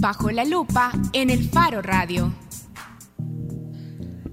Bajo 0.00 0.30
la 0.30 0.46
lupa 0.46 0.92
en 1.12 1.28
el 1.28 1.46
Faro 1.50 1.82
Radio. 1.82 2.32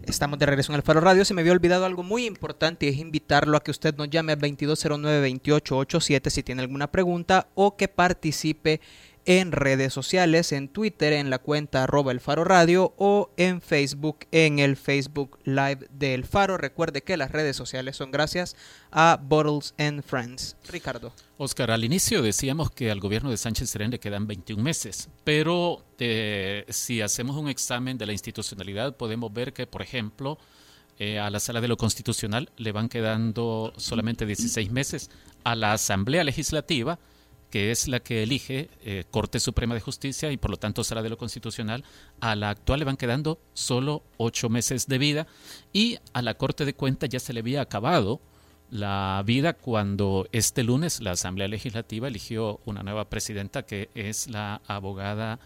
Estamos 0.06 0.40
de 0.40 0.46
regreso 0.46 0.72
en 0.72 0.78
el 0.78 0.82
Faro 0.82 1.02
Radio. 1.02 1.26
Se 1.26 1.34
me 1.34 1.42
había 1.42 1.52
olvidado 1.52 1.84
algo 1.84 2.04
muy 2.04 2.26
importante 2.26 2.86
y 2.86 2.90
es 2.90 2.98
invitarlo 3.00 3.58
a 3.58 3.60
que 3.62 3.72
usted 3.72 3.94
nos 3.98 4.10
llame 4.10 4.32
al 4.32 4.40
2209-2887 4.40 6.30
si 6.30 6.42
tiene 6.42 6.62
alguna 6.62 6.90
pregunta 6.90 7.50
o 7.54 7.76
que 7.76 7.90
participe 7.90 8.80
en 9.28 9.52
redes 9.52 9.94
sociales, 9.94 10.54
en 10.54 10.70
Twitter 10.70 11.12
en 11.12 11.30
la 11.30 11.38
cuenta 11.38 11.84
arroba 11.84 12.14
el 12.14 12.22
faro 12.22 12.46
radio 12.46 12.94
o 12.98 13.30
en 13.36 13.62
Facebook 13.62 14.20
en 14.32 14.58
el 14.58 14.78
Facebook 14.78 15.38
Live 15.44 15.88
del 15.92 16.24
Faro. 16.24 16.58
Recuerde 16.58 17.04
que 17.04 17.18
las 17.18 17.32
redes 17.32 17.58
sociales 17.58 17.98
son 17.98 18.10
gracias 18.10 18.56
a 18.90 19.20
Bottles 19.22 19.76
and 19.78 20.02
Friends. 20.02 20.56
Ricardo. 20.70 21.12
Oscar, 21.38 21.72
al 21.72 21.84
inicio 21.84 22.22
decíamos 22.22 22.72
que 22.72 22.90
al 22.90 23.02
gobierno 23.02 23.30
de 23.30 23.36
Sánchez 23.36 23.70
Serén 23.70 23.92
le 23.92 24.00
quedan 24.00 24.28
21 24.28 24.64
meses, 24.64 25.10
pero 25.26 25.84
eh, 26.00 26.66
si 26.70 27.02
hacemos 27.02 27.36
un 27.36 27.50
examen 27.50 27.98
de 27.98 28.06
la 28.06 28.14
institucionalidad 28.14 28.96
podemos 28.96 29.34
ver 29.34 29.52
que, 29.52 29.68
por 29.68 29.82
ejemplo, 29.82 30.40
eh, 31.00 31.20
a 31.20 31.30
la 31.30 31.42
sala 31.42 31.60
de 31.60 31.68
lo 31.68 31.76
constitucional 31.76 32.50
le 32.56 32.72
van 32.72 32.88
quedando 32.88 33.74
solamente 33.76 34.26
16 34.26 34.72
meses, 34.72 35.12
a 35.44 35.56
la 35.56 35.74
Asamblea 35.74 36.24
Legislativa 36.24 36.98
que 37.50 37.72
es 37.72 37.88
la 37.88 38.00
que 38.00 38.24
elige 38.24 38.70
eh, 38.84 39.06
Corte 39.10 39.40
Suprema 39.40 39.74
de 39.74 39.82
Justicia 39.82 40.32
y 40.32 40.38
por 40.38 40.52
lo 40.52 40.58
tanto 40.58 40.84
será 40.84 41.02
de 41.02 41.10
lo 41.10 41.18
constitucional, 41.18 41.84
a 42.20 42.36
la 42.36 42.50
actual 42.50 42.80
le 42.80 42.86
van 42.86 42.98
quedando 42.98 43.40
solo 43.54 44.04
ocho 44.18 44.50
meses 44.50 44.88
de 44.88 44.98
vida 44.98 45.28
y 45.74 45.98
a 46.14 46.22
la 46.22 46.34
Corte 46.36 46.66
de 46.66 46.74
Cuentas 46.74 47.10
ya 47.10 47.20
se 47.20 47.34
le 47.34 47.40
había 47.40 47.62
acabado 47.62 48.22
la 48.70 49.24
vida 49.26 49.54
cuando 49.54 50.28
este 50.32 50.64
lunes 50.64 51.00
la 51.00 51.12
Asamblea 51.12 51.48
Legislativa 51.48 52.08
eligió 52.08 52.60
una 52.66 52.84
nueva 52.84 53.10
presidenta 53.10 53.64
que 53.64 53.90
es 53.96 54.28
la 54.28 54.62
abogada 54.68 55.40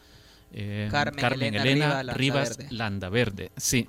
eh, 0.54 0.90
Carmen, 0.92 1.56
Elena, 1.56 2.04
Rivas 2.04 2.58
Landaverde. 2.72 3.52
Sí. 3.58 3.88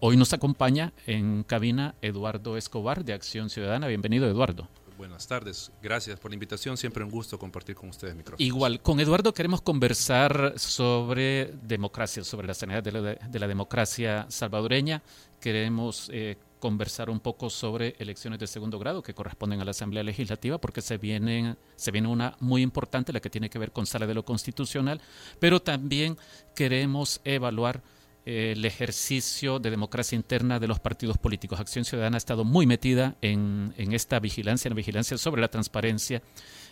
Hoy 0.00 0.16
nos 0.16 0.32
acompaña 0.32 0.92
en 1.06 1.44
cabina 1.44 1.94
Eduardo 2.02 2.56
Escobar 2.56 3.04
de 3.04 3.12
Acción 3.12 3.50
Ciudadana. 3.50 3.86
Bienvenido, 3.86 4.28
Eduardo. 4.28 4.68
Buenas 4.98 5.26
tardes, 5.26 5.72
gracias 5.82 6.20
por 6.20 6.30
la 6.30 6.34
invitación, 6.34 6.76
siempre 6.76 7.02
un 7.02 7.10
gusto 7.10 7.38
compartir 7.38 7.74
con 7.74 7.88
ustedes 7.88 8.14
micrófonos. 8.14 8.40
Igual, 8.40 8.80
con 8.80 9.00
Eduardo 9.00 9.32
queremos 9.32 9.62
conversar 9.62 10.54
sobre 10.56 11.52
democracia, 11.62 12.22
sobre 12.24 12.46
la 12.46 12.54
sanidad 12.54 12.82
de 12.82 13.40
la, 13.40 13.46
democracia 13.48 14.26
salvadoreña, 14.28 15.02
queremos 15.40 16.10
eh, 16.12 16.36
conversar 16.58 17.10
un 17.10 17.18
poco 17.18 17.50
sobre 17.50 17.96
elecciones 17.98 18.38
de 18.38 18.46
segundo 18.46 18.78
grado 18.78 19.02
que 19.02 19.14
corresponden 19.14 19.60
a 19.60 19.64
la 19.64 19.72
Asamblea 19.72 20.04
Legislativa, 20.04 20.58
porque 20.58 20.80
se, 20.80 20.98
vienen, 20.98 21.56
se 21.74 21.90
viene 21.90 22.06
una 22.06 22.36
muy 22.38 22.62
importante, 22.62 23.12
la 23.12 23.20
que 23.20 23.30
tiene 23.30 23.50
que 23.50 23.58
ver 23.58 23.72
con 23.72 23.86
sala 23.86 24.06
de 24.06 24.14
lo 24.14 24.24
constitucional, 24.24 25.00
pero 25.40 25.60
también 25.60 26.16
queremos 26.54 27.20
evaluar 27.24 27.82
el 28.24 28.64
ejercicio 28.64 29.58
de 29.58 29.70
democracia 29.70 30.16
interna 30.16 30.60
de 30.60 30.68
los 30.68 30.80
partidos 30.80 31.18
políticos. 31.18 31.58
Acción 31.58 31.84
Ciudadana 31.84 32.16
ha 32.16 32.18
estado 32.18 32.44
muy 32.44 32.66
metida 32.66 33.16
en, 33.20 33.74
esta 33.76 34.20
vigilancia, 34.20 34.68
en 34.68 34.72
la 34.72 34.76
vigilancia 34.76 35.18
sobre 35.18 35.40
la 35.40 35.48
transparencia 35.48 36.22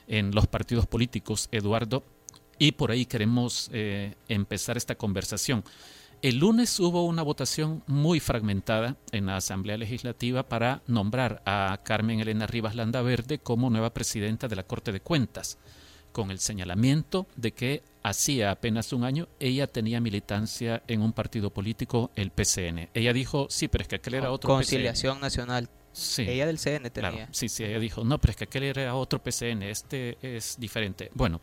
en 0.07 0.33
los 0.33 0.47
partidos 0.47 0.87
políticos, 0.87 1.49
Eduardo, 1.53 2.05
y 2.59 2.73
por 2.73 2.91
ahí 2.91 3.07
queremos 3.07 3.71
eh, 3.73 4.15
empezar 4.29 4.77
esta 4.77 4.95
conversación. 4.95 5.65
El 6.23 6.39
lunes 6.39 6.79
hubo 6.79 7.07
una 7.07 7.23
votación 7.23 7.83
muy 7.87 8.21
fragmentada 8.21 8.97
en 9.11 9.27
la 9.27 9.37
Asamblea 9.37 9.79
Legislativa 9.79 10.47
para 10.47 10.83
nombrar 10.87 11.43
a 11.47 11.81
Carmen 11.83 12.21
Elena 12.21 12.47
Rivas 12.47 12.75
Landaverde 12.75 13.39
como 13.39 13.71
nueva 13.71 13.95
presidenta 13.95 14.47
de 14.47 14.57
la 14.57 14.65
Corte 14.65 14.93
de 14.93 15.01
Cuentas 15.01 15.59
con 16.13 16.31
el 16.31 16.39
señalamiento 16.39 17.27
de 17.37 17.53
que 17.53 17.83
hacía 18.03 18.51
apenas 18.51 18.93
un 18.93 19.05
año 19.05 19.29
ella 19.39 19.67
tenía 19.67 20.01
militancia 20.01 20.83
en 20.87 21.03
un 21.03 21.13
partido 21.13 21.51
político, 21.51 22.11
el 22.15 22.31
PCN. 22.31 22.89
Ella 22.95 23.13
dijo, 23.13 23.47
sí, 23.51 23.69
pero 23.69 23.83
es 23.83 23.89
que 23.89 23.97
aquel 23.97 24.15
era 24.15 24.33
otro 24.33 24.49
Conciliación 24.49 25.21
Nacional. 25.21 25.69
Sí. 25.93 26.23
Ella 26.23 26.47
del 26.47 26.59
CN 26.59 26.89
tenía. 26.91 27.29
sí, 27.33 27.49
sí, 27.49 27.65
ella 27.65 27.81
dijo, 27.81 28.05
no, 28.05 28.21
pero 28.21 28.31
es 28.31 28.37
que 28.37 28.45
aquel 28.45 28.63
era 28.63 28.95
otro 28.95 29.21
PCN, 29.23 29.65
este 29.65 30.19
es 30.23 30.57
diferente. 30.59 31.11
Bueno, 31.15 31.41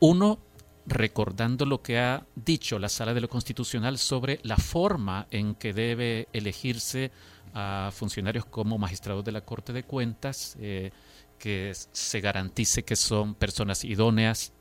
uno 0.00 0.38
recordando 0.86 1.64
lo 1.66 1.82
que 1.82 1.98
ha 1.98 2.26
dicho 2.34 2.78
la 2.78 2.88
Sala 2.88 3.14
de 3.14 3.20
lo 3.20 3.28
Constitucional 3.28 3.98
sobre 3.98 4.38
la 4.42 4.56
forma 4.56 5.26
en 5.30 5.54
que 5.54 5.72
debe 5.72 6.28
elegirse 6.32 7.10
a 7.54 7.90
funcionarios 7.92 8.44
como 8.44 8.78
magistrados 8.78 9.24
de 9.24 9.32
la 9.32 9.40
Corte 9.40 9.72
de 9.72 9.84
Cuentas, 9.84 10.56
eh, 10.60 10.90
que 11.38 11.72
se 11.74 12.20
garantice 12.20 12.84
que 12.84 12.96
son 12.96 13.34
personas 13.34 13.84
idóneas, 13.84 14.52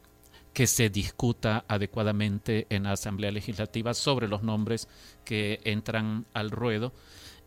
que 0.54 0.68
se 0.68 0.90
discuta 0.90 1.66
adecuadamente 1.68 2.68
en 2.70 2.84
la 2.84 2.92
Asamblea 2.92 3.32
Legislativa 3.32 3.94
sobre 3.94 4.28
los 4.28 4.44
nombres 4.44 4.88
que 5.26 5.60
entran 5.64 6.26
al 6.34 6.52
ruedo 6.52 6.94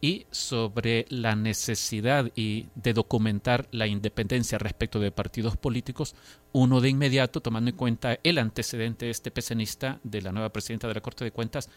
y 0.00 0.26
sobre 0.30 1.06
la 1.08 1.36
necesidad 1.36 2.30
y 2.34 2.66
de 2.74 2.92
documentar 2.92 3.66
la 3.70 3.86
independencia 3.86 4.58
respecto 4.58 5.00
de 5.00 5.10
partidos 5.10 5.56
políticos, 5.56 6.14
uno 6.52 6.80
de 6.80 6.90
inmediato, 6.90 7.40
tomando 7.40 7.70
en 7.70 7.76
cuenta 7.76 8.18
el 8.22 8.38
antecedente 8.38 9.06
de 9.06 9.12
este 9.12 9.30
pecenista 9.30 10.00
de 10.02 10.22
la 10.22 10.32
nueva 10.32 10.50
presidenta 10.50 10.88
de 10.88 10.94
la 10.94 11.00
Corte 11.00 11.24
de 11.24 11.32
Cuentas, 11.32 11.70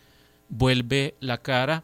vuelve 0.49 1.15
la 1.21 1.37
cara 1.37 1.83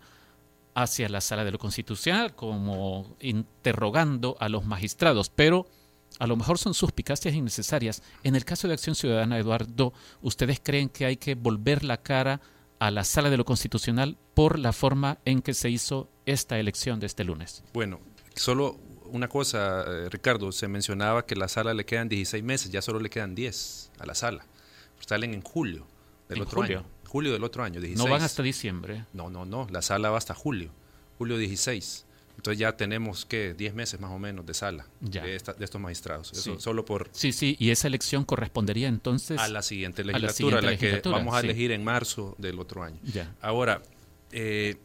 hacia 0.73 1.07
la 1.07 1.21
sala 1.21 1.45
de 1.45 1.51
lo 1.51 1.57
constitucional, 1.57 2.35
como 2.35 3.15
interrogando 3.21 4.35
a 4.39 4.49
los 4.49 4.65
magistrados, 4.65 5.29
pero 5.29 5.67
a 6.19 6.27
lo 6.27 6.35
mejor 6.35 6.57
son 6.57 6.73
suspicacias 6.73 7.33
innecesarias. 7.33 8.01
En 8.23 8.35
el 8.35 8.45
caso 8.45 8.67
de 8.67 8.73
Acción 8.73 8.95
Ciudadana, 8.95 9.37
Eduardo, 9.37 9.93
¿ustedes 10.21 10.59
creen 10.61 10.89
que 10.89 11.05
hay 11.05 11.17
que 11.17 11.35
volver 11.35 11.83
la 11.83 11.97
cara 11.97 12.41
a 12.79 12.91
la 12.91 13.03
sala 13.03 13.29
de 13.29 13.37
lo 13.37 13.45
constitucional 13.45 14.17
por 14.33 14.59
la 14.59 14.73
forma 14.73 15.19
en 15.25 15.41
que 15.41 15.53
se 15.53 15.69
hizo 15.69 16.09
esta 16.25 16.59
elección 16.59 16.99
de 16.99 17.07
este 17.07 17.23
lunes? 17.23 17.63
Bueno, 17.73 17.99
solo 18.35 18.77
una 19.05 19.27
cosa, 19.27 19.83
eh, 19.87 20.09
Ricardo, 20.09 20.51
se 20.51 20.67
mencionaba 20.67 21.25
que 21.25 21.35
a 21.35 21.37
la 21.37 21.47
sala 21.47 21.73
le 21.73 21.85
quedan 21.85 22.09
16 22.09 22.43
meses, 22.43 22.71
ya 22.71 22.81
solo 22.81 22.99
le 22.99 23.09
quedan 23.09 23.35
10 23.35 23.91
a 23.99 24.05
la 24.05 24.15
sala. 24.15 24.45
Salen 25.05 25.33
en 25.33 25.41
julio 25.41 25.85
del 26.27 26.41
otro 26.41 26.63
año 26.63 26.85
julio 27.15 27.31
del 27.31 27.45
otro 27.45 27.63
año, 27.63 27.79
16. 27.79 27.97
No 27.97 28.11
van 28.11 28.23
hasta 28.23 28.43
diciembre. 28.43 29.05
No, 29.13 29.29
no, 29.29 29.45
no, 29.45 29.67
la 29.71 29.81
sala 29.81 30.09
va 30.09 30.17
hasta 30.17 30.33
julio, 30.33 30.71
julio 31.17 31.37
16. 31.37 32.04
Entonces 32.45 32.59
ya 32.59 32.77
tenemos 32.77 33.25
que 33.25 33.55
10 33.55 33.73
meses 33.73 33.99
más 33.99 34.11
o 34.11 34.19
menos 34.19 34.45
de 34.45 34.53
sala 34.53 34.85
de, 34.99 35.35
estos 35.35 35.81
magistrados. 35.81 36.31
Eso, 36.31 36.59
solo 36.59 36.85
por 36.85 37.09
Sí, 37.11 37.31
sí, 37.31 37.55
y 37.57 37.71
esa 37.71 37.87
elección 37.87 38.23
correspondería 38.23 38.87
entonces 38.87 39.39
a 39.39 39.47
la 39.47 39.63
siguiente 39.63 40.03
legislatura, 40.03 40.59
a 40.59 40.61
la, 40.61 40.77
que 40.77 41.01
vamos 41.05 41.33
a 41.33 41.39
elegir 41.39 41.71
en 41.71 41.83
marzo 41.83 42.35
del 42.37 42.59
otro 42.59 42.83
año. 42.83 42.99
Ya. 43.03 43.33
Ahora, 43.41 43.81
eh, 44.31 44.75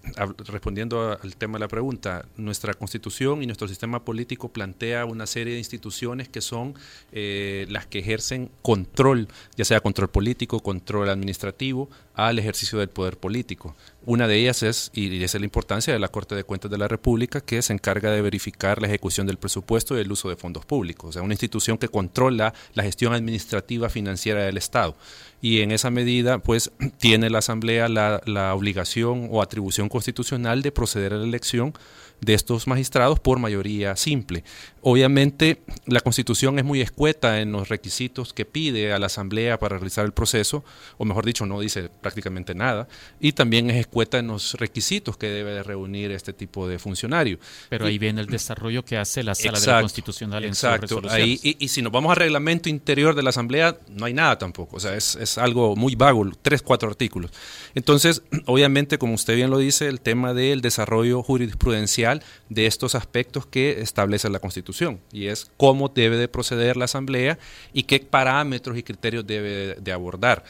respondiendo 0.46 1.18
al 1.20 1.36
tema 1.36 1.54
de 1.54 1.60
la 1.60 1.68
pregunta, 1.68 2.24
nuestra 2.36 2.72
constitución 2.72 3.42
y 3.42 3.46
nuestro 3.46 3.68
sistema 3.68 4.04
político 4.04 4.48
plantea 4.48 5.04
una 5.04 5.26
serie 5.26 5.54
de 5.54 5.58
instituciones 5.58 6.28
que 6.28 6.40
son 6.40 6.74
eh, 7.10 7.66
las 7.68 7.84
que 7.84 7.98
ejercen 7.98 8.50
control, 8.62 9.28
ya 9.56 9.64
sea 9.64 9.80
control 9.80 10.08
político, 10.08 10.60
control 10.60 11.08
administrativo, 11.10 11.90
al 12.14 12.38
ejercicio 12.38 12.78
del 12.78 12.90
poder 12.90 13.16
político. 13.16 13.74
Una 14.06 14.26
de 14.26 14.36
ellas 14.36 14.62
es, 14.62 14.90
y 14.94 15.22
esa 15.22 15.36
es 15.36 15.40
la 15.42 15.44
importancia 15.44 15.92
de 15.92 15.98
la 15.98 16.08
Corte 16.08 16.34
de 16.34 16.42
Cuentas 16.42 16.70
de 16.70 16.78
la 16.78 16.88
República, 16.88 17.42
que 17.42 17.60
se 17.60 17.74
encarga 17.74 18.10
de 18.10 18.22
verificar 18.22 18.80
la 18.80 18.88
ejecución 18.88 19.26
del 19.26 19.36
presupuesto 19.36 19.96
y 19.96 20.00
el 20.00 20.10
uso 20.10 20.30
de 20.30 20.36
fondos 20.36 20.64
públicos. 20.64 21.10
O 21.10 21.12
sea, 21.12 21.22
una 21.22 21.34
institución 21.34 21.76
que 21.76 21.88
controla 21.88 22.54
la 22.72 22.82
gestión 22.82 23.12
administrativa 23.12 23.90
financiera 23.90 24.42
del 24.44 24.56
Estado. 24.56 24.96
Y 25.42 25.60
en 25.60 25.70
esa 25.70 25.90
medida, 25.90 26.38
pues, 26.38 26.72
tiene 26.98 27.28
la 27.28 27.38
Asamblea 27.38 27.88
la, 27.88 28.22
la 28.24 28.54
obligación 28.54 29.28
o 29.30 29.42
atribución 29.42 29.90
constitucional 29.90 30.62
de 30.62 30.72
proceder 30.72 31.12
a 31.12 31.16
la 31.16 31.24
elección 31.24 31.74
de 32.20 32.34
estos 32.34 32.66
magistrados 32.66 33.20
por 33.20 33.38
mayoría 33.38 33.96
simple. 33.96 34.44
Obviamente 34.82 35.60
la 35.84 36.00
Constitución 36.00 36.58
es 36.58 36.64
muy 36.64 36.80
escueta 36.80 37.40
en 37.40 37.52
los 37.52 37.68
requisitos 37.68 38.32
que 38.32 38.46
pide 38.46 38.94
a 38.94 38.98
la 38.98 39.06
Asamblea 39.06 39.58
para 39.58 39.76
realizar 39.76 40.06
el 40.06 40.12
proceso, 40.12 40.64
o 40.96 41.04
mejor 41.04 41.26
dicho, 41.26 41.44
no 41.44 41.60
dice 41.60 41.90
prácticamente 42.00 42.54
nada, 42.54 42.88
y 43.20 43.32
también 43.32 43.68
es 43.68 43.76
escueta 43.76 44.18
en 44.18 44.28
los 44.28 44.54
requisitos 44.54 45.18
que 45.18 45.28
debe 45.28 45.62
reunir 45.62 46.12
este 46.12 46.32
tipo 46.32 46.66
de 46.66 46.78
funcionario. 46.78 47.38
Pero 47.68 47.86
ahí 47.86 47.98
viene 47.98 48.22
el 48.22 48.28
desarrollo 48.28 48.82
que 48.82 48.96
hace 48.96 49.22
la 49.22 49.34
Sala 49.34 49.60
de 49.60 49.66
la 49.66 49.80
Constitucional 49.82 50.44
en 50.44 50.50
exacto, 50.50 51.02
ahí, 51.10 51.38
y, 51.42 51.62
y, 51.62 51.68
si 51.68 51.82
nos 51.82 51.92
vamos 51.92 52.10
al 52.10 52.16
reglamento 52.16 52.70
interior 52.70 53.14
de 53.14 53.22
la 53.22 53.30
Asamblea, 53.30 53.76
no 53.90 54.06
hay 54.06 54.14
nada 54.14 54.38
tampoco, 54.38 54.76
o 54.76 54.80
sea, 54.80 54.96
es, 54.96 55.14
es 55.16 55.36
algo 55.36 55.76
muy 55.76 55.94
vago, 55.94 56.26
tres, 56.40 56.62
cuatro 56.62 56.88
artículos. 56.88 57.30
Entonces, 57.74 58.22
obviamente, 58.46 58.96
como 58.96 59.12
usted 59.12 59.36
bien 59.36 59.50
lo 59.50 59.58
dice, 59.58 59.88
el 59.88 60.00
tema 60.00 60.32
del 60.32 60.62
desarrollo 60.62 61.22
jurisprudencial 61.22 62.22
de 62.48 62.66
estos 62.66 62.94
aspectos 62.94 63.44
que 63.44 63.82
establece 63.82 64.30
la 64.30 64.38
Constitución 64.38 64.69
y 65.12 65.26
es 65.26 65.50
cómo 65.56 65.88
debe 65.88 66.16
de 66.16 66.28
proceder 66.28 66.76
la 66.76 66.84
Asamblea 66.84 67.38
y 67.72 67.84
qué 67.84 68.00
parámetros 68.00 68.76
y 68.76 68.82
criterios 68.82 69.26
debe 69.26 69.76
de 69.80 69.92
abordar. 69.92 70.44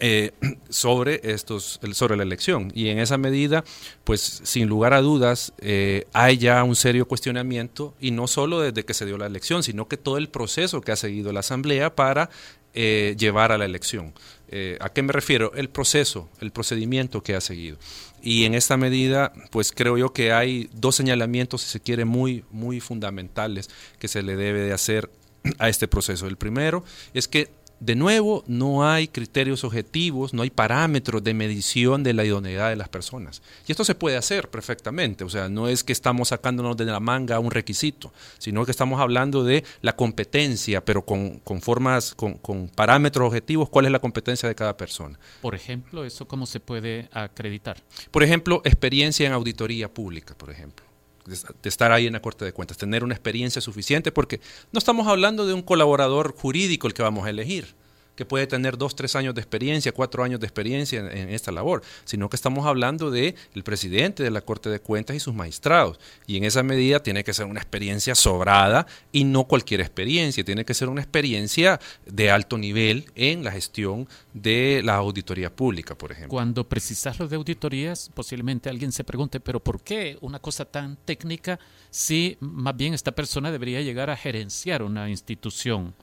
Eh, 0.00 0.30
sobre 0.68 1.20
estos 1.24 1.80
sobre 1.92 2.16
la 2.16 2.22
elección 2.22 2.70
y 2.72 2.86
en 2.86 3.00
esa 3.00 3.18
medida 3.18 3.64
pues 4.04 4.20
sin 4.44 4.68
lugar 4.68 4.94
a 4.94 5.00
dudas 5.00 5.52
eh, 5.58 6.06
hay 6.12 6.38
ya 6.38 6.62
un 6.62 6.76
serio 6.76 7.08
cuestionamiento 7.08 7.94
y 7.98 8.12
no 8.12 8.28
solo 8.28 8.60
desde 8.60 8.84
que 8.84 8.94
se 8.94 9.06
dio 9.06 9.18
la 9.18 9.26
elección 9.26 9.64
sino 9.64 9.88
que 9.88 9.96
todo 9.96 10.16
el 10.16 10.28
proceso 10.28 10.82
que 10.82 10.92
ha 10.92 10.96
seguido 10.96 11.32
la 11.32 11.40
asamblea 11.40 11.96
para 11.96 12.30
eh, 12.74 13.16
llevar 13.18 13.50
a 13.50 13.58
la 13.58 13.64
elección 13.64 14.14
Eh, 14.50 14.78
¿A 14.80 14.88
qué 14.90 15.02
me 15.02 15.12
refiero? 15.12 15.52
El 15.54 15.68
proceso, 15.68 16.28
el 16.40 16.50
procedimiento 16.52 17.22
que 17.22 17.34
ha 17.34 17.40
seguido. 17.40 17.76
Y 18.22 18.44
en 18.44 18.54
esta 18.54 18.76
medida, 18.76 19.32
pues 19.50 19.72
creo 19.72 19.96
yo 19.96 20.12
que 20.12 20.32
hay 20.32 20.70
dos 20.72 20.96
señalamientos, 20.96 21.62
si 21.62 21.68
se 21.68 21.80
quiere, 21.80 22.04
muy, 22.04 22.44
muy 22.50 22.80
fundamentales 22.80 23.68
que 23.98 24.08
se 24.08 24.22
le 24.22 24.36
debe 24.36 24.60
de 24.60 24.72
hacer 24.72 25.10
a 25.58 25.68
este 25.68 25.88
proceso. 25.88 26.26
El 26.26 26.36
primero 26.36 26.84
es 27.14 27.28
que 27.28 27.50
de 27.80 27.94
nuevo, 27.94 28.44
no 28.46 28.88
hay 28.88 29.08
criterios 29.08 29.62
objetivos, 29.64 30.34
no 30.34 30.42
hay 30.42 30.50
parámetros 30.50 31.22
de 31.22 31.34
medición 31.34 32.02
de 32.02 32.12
la 32.12 32.24
idoneidad 32.24 32.70
de 32.70 32.76
las 32.76 32.88
personas. 32.88 33.42
Y 33.66 33.72
esto 33.72 33.84
se 33.84 33.94
puede 33.94 34.16
hacer 34.16 34.48
perfectamente, 34.50 35.24
o 35.24 35.28
sea, 35.28 35.48
no 35.48 35.68
es 35.68 35.84
que 35.84 35.92
estamos 35.92 36.28
sacándonos 36.28 36.76
de 36.76 36.86
la 36.86 37.00
manga 37.00 37.38
un 37.38 37.50
requisito, 37.50 38.12
sino 38.38 38.64
que 38.64 38.70
estamos 38.70 39.00
hablando 39.00 39.44
de 39.44 39.64
la 39.80 39.94
competencia, 39.94 40.84
pero 40.84 41.02
con, 41.02 41.40
formas, 41.60 42.14
con, 42.14 42.34
con, 42.34 42.68
parámetros 42.68 43.28
objetivos, 43.28 43.68
cuál 43.68 43.86
es 43.86 43.92
la 43.92 44.00
competencia 44.00 44.48
de 44.48 44.54
cada 44.54 44.76
persona. 44.76 45.18
Por 45.40 45.54
ejemplo, 45.54 46.04
¿eso 46.04 46.26
cómo 46.26 46.46
se 46.46 46.60
puede 46.60 47.08
acreditar? 47.12 47.82
Por 48.10 48.22
ejemplo, 48.22 48.60
experiencia 48.64 49.26
en 49.26 49.32
auditoría 49.32 49.92
pública, 49.92 50.34
por 50.36 50.50
ejemplo 50.50 50.87
de 51.28 51.68
estar 51.68 51.92
ahí 51.92 52.06
en 52.06 52.14
la 52.14 52.22
Corte 52.22 52.44
de 52.44 52.52
Cuentas, 52.52 52.76
tener 52.76 53.04
una 53.04 53.14
experiencia 53.14 53.60
suficiente, 53.60 54.10
porque 54.10 54.40
no 54.72 54.78
estamos 54.78 55.06
hablando 55.06 55.46
de 55.46 55.54
un 55.54 55.62
colaborador 55.62 56.34
jurídico 56.36 56.86
el 56.86 56.94
que 56.94 57.02
vamos 57.02 57.26
a 57.26 57.30
elegir 57.30 57.74
que 58.18 58.26
puede 58.26 58.48
tener 58.48 58.76
dos, 58.76 58.96
tres 58.96 59.14
años 59.14 59.32
de 59.36 59.40
experiencia, 59.40 59.92
cuatro 59.92 60.24
años 60.24 60.40
de 60.40 60.46
experiencia 60.46 60.98
en, 60.98 61.28
esta 61.28 61.52
labor, 61.52 61.82
sino 62.04 62.28
que 62.28 62.34
estamos 62.34 62.66
hablando 62.66 63.12
de 63.12 63.36
el 63.54 63.62
presidente 63.62 64.24
de 64.24 64.32
la 64.32 64.40
Corte 64.40 64.68
de 64.70 64.80
Cuentas 64.80 65.14
y 65.14 65.20
sus 65.20 65.34
magistrados. 65.34 66.00
Y 66.26 66.36
en 66.36 66.42
esa 66.42 66.64
medida 66.64 67.00
tiene 67.00 67.22
que 67.22 67.32
ser 67.32 67.46
una 67.46 67.60
experiencia 67.60 68.16
sobrada 68.16 68.88
y 69.12 69.22
no 69.22 69.44
cualquier 69.44 69.80
experiencia, 69.82 70.42
tiene 70.42 70.64
que 70.64 70.74
ser 70.74 70.88
una 70.88 71.00
experiencia 71.00 71.78
de 72.06 72.28
alto 72.32 72.58
nivel 72.58 73.08
en 73.14 73.44
la 73.44 73.52
gestión 73.52 74.08
de 74.34 74.82
la 74.82 74.96
auditoría 74.96 75.54
pública, 75.54 75.96
por 75.96 76.10
ejemplo. 76.10 76.30
Cuando 76.30 76.68
precisas 76.68 77.20
lo 77.20 77.28
de 77.28 77.36
auditorías, 77.36 78.10
posiblemente 78.12 78.68
alguien 78.68 78.90
se 78.90 79.04
pregunte, 79.04 79.38
pero 79.38 79.60
¿por 79.60 79.80
qué 79.80 80.18
una 80.22 80.40
cosa 80.40 80.64
tan 80.64 80.96
técnica 80.96 81.60
si 81.90 82.36
más 82.40 82.76
bien 82.76 82.94
esta 82.94 83.12
persona 83.12 83.52
debería 83.52 83.80
llegar 83.80 84.10
a 84.10 84.16
gerenciar 84.16 84.82
una 84.82 85.08
institución? 85.08 85.94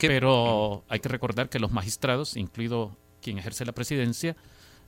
Pero 0.00 0.84
hay 0.88 1.00
que 1.00 1.08
recordar 1.08 1.48
que 1.48 1.58
los 1.58 1.70
magistrados, 1.72 2.36
incluido 2.36 2.96
quien 3.22 3.38
ejerce 3.38 3.64
la 3.64 3.72
presidencia, 3.72 4.36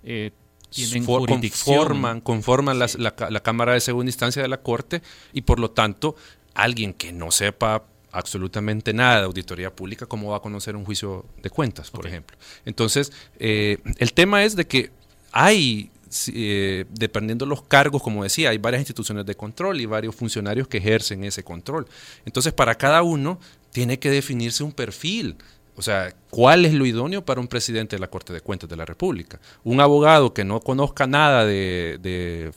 eh, 0.02 0.32
tienen 0.70 1.04
conforman, 1.04 2.20
conforman 2.20 2.78
la, 2.78 2.86
la, 2.98 3.40
Cámara 3.42 3.74
de 3.74 3.80
Segunda 3.80 4.08
Instancia 4.08 4.40
de 4.40 4.48
la 4.48 4.62
Corte 4.62 5.02
y 5.32 5.42
por 5.42 5.60
lo 5.60 5.70
tanto 5.70 6.16
alguien 6.54 6.94
que 6.94 7.12
no 7.12 7.30
sepa 7.30 7.84
absolutamente 8.10 8.92
nada 8.92 9.18
de 9.18 9.24
auditoría 9.24 9.74
pública, 9.74 10.06
¿cómo 10.06 10.30
va 10.30 10.38
a 10.38 10.40
conocer 10.40 10.76
un 10.76 10.84
juicio 10.84 11.26
de 11.42 11.50
cuentas, 11.50 11.90
por 11.90 12.06
ejemplo? 12.06 12.36
Entonces, 12.64 13.12
eh, 13.38 13.78
el 13.98 14.12
tema 14.12 14.44
es 14.44 14.56
de 14.56 14.66
que 14.66 14.90
hay 15.30 15.90
eh, 16.34 16.84
dependiendo 16.90 17.46
de 17.46 17.48
los 17.48 17.62
cargos, 17.62 18.02
como 18.02 18.22
decía, 18.22 18.50
hay 18.50 18.58
varias 18.58 18.80
instituciones 18.80 19.24
de 19.24 19.34
control 19.34 19.80
y 19.80 19.86
varios 19.86 20.14
funcionarios 20.14 20.68
que 20.68 20.78
ejercen 20.78 21.24
ese 21.24 21.42
control. 21.42 21.86
Entonces, 22.26 22.52
para 22.52 22.74
cada 22.74 23.02
uno 23.02 23.40
tiene 23.72 23.98
que 23.98 24.10
definirse 24.10 24.62
un 24.62 24.72
perfil. 24.72 25.36
O 25.74 25.80
sea, 25.80 26.14
¿cuál 26.28 26.66
es 26.66 26.74
lo 26.74 26.84
idóneo 26.84 27.24
para 27.24 27.40
un 27.40 27.48
presidente 27.48 27.96
de 27.96 28.00
la 28.00 28.10
Corte 28.10 28.32
de 28.34 28.42
Cuentas 28.42 28.69
de 28.69 28.76
la 28.76 28.84
República? 28.84 29.40
Un 29.64 29.80
abogado 29.80 30.34
que 30.34 30.44
no 30.44 30.60
conozca 30.60 31.06
nada 31.06 31.46
de, 31.46 32.52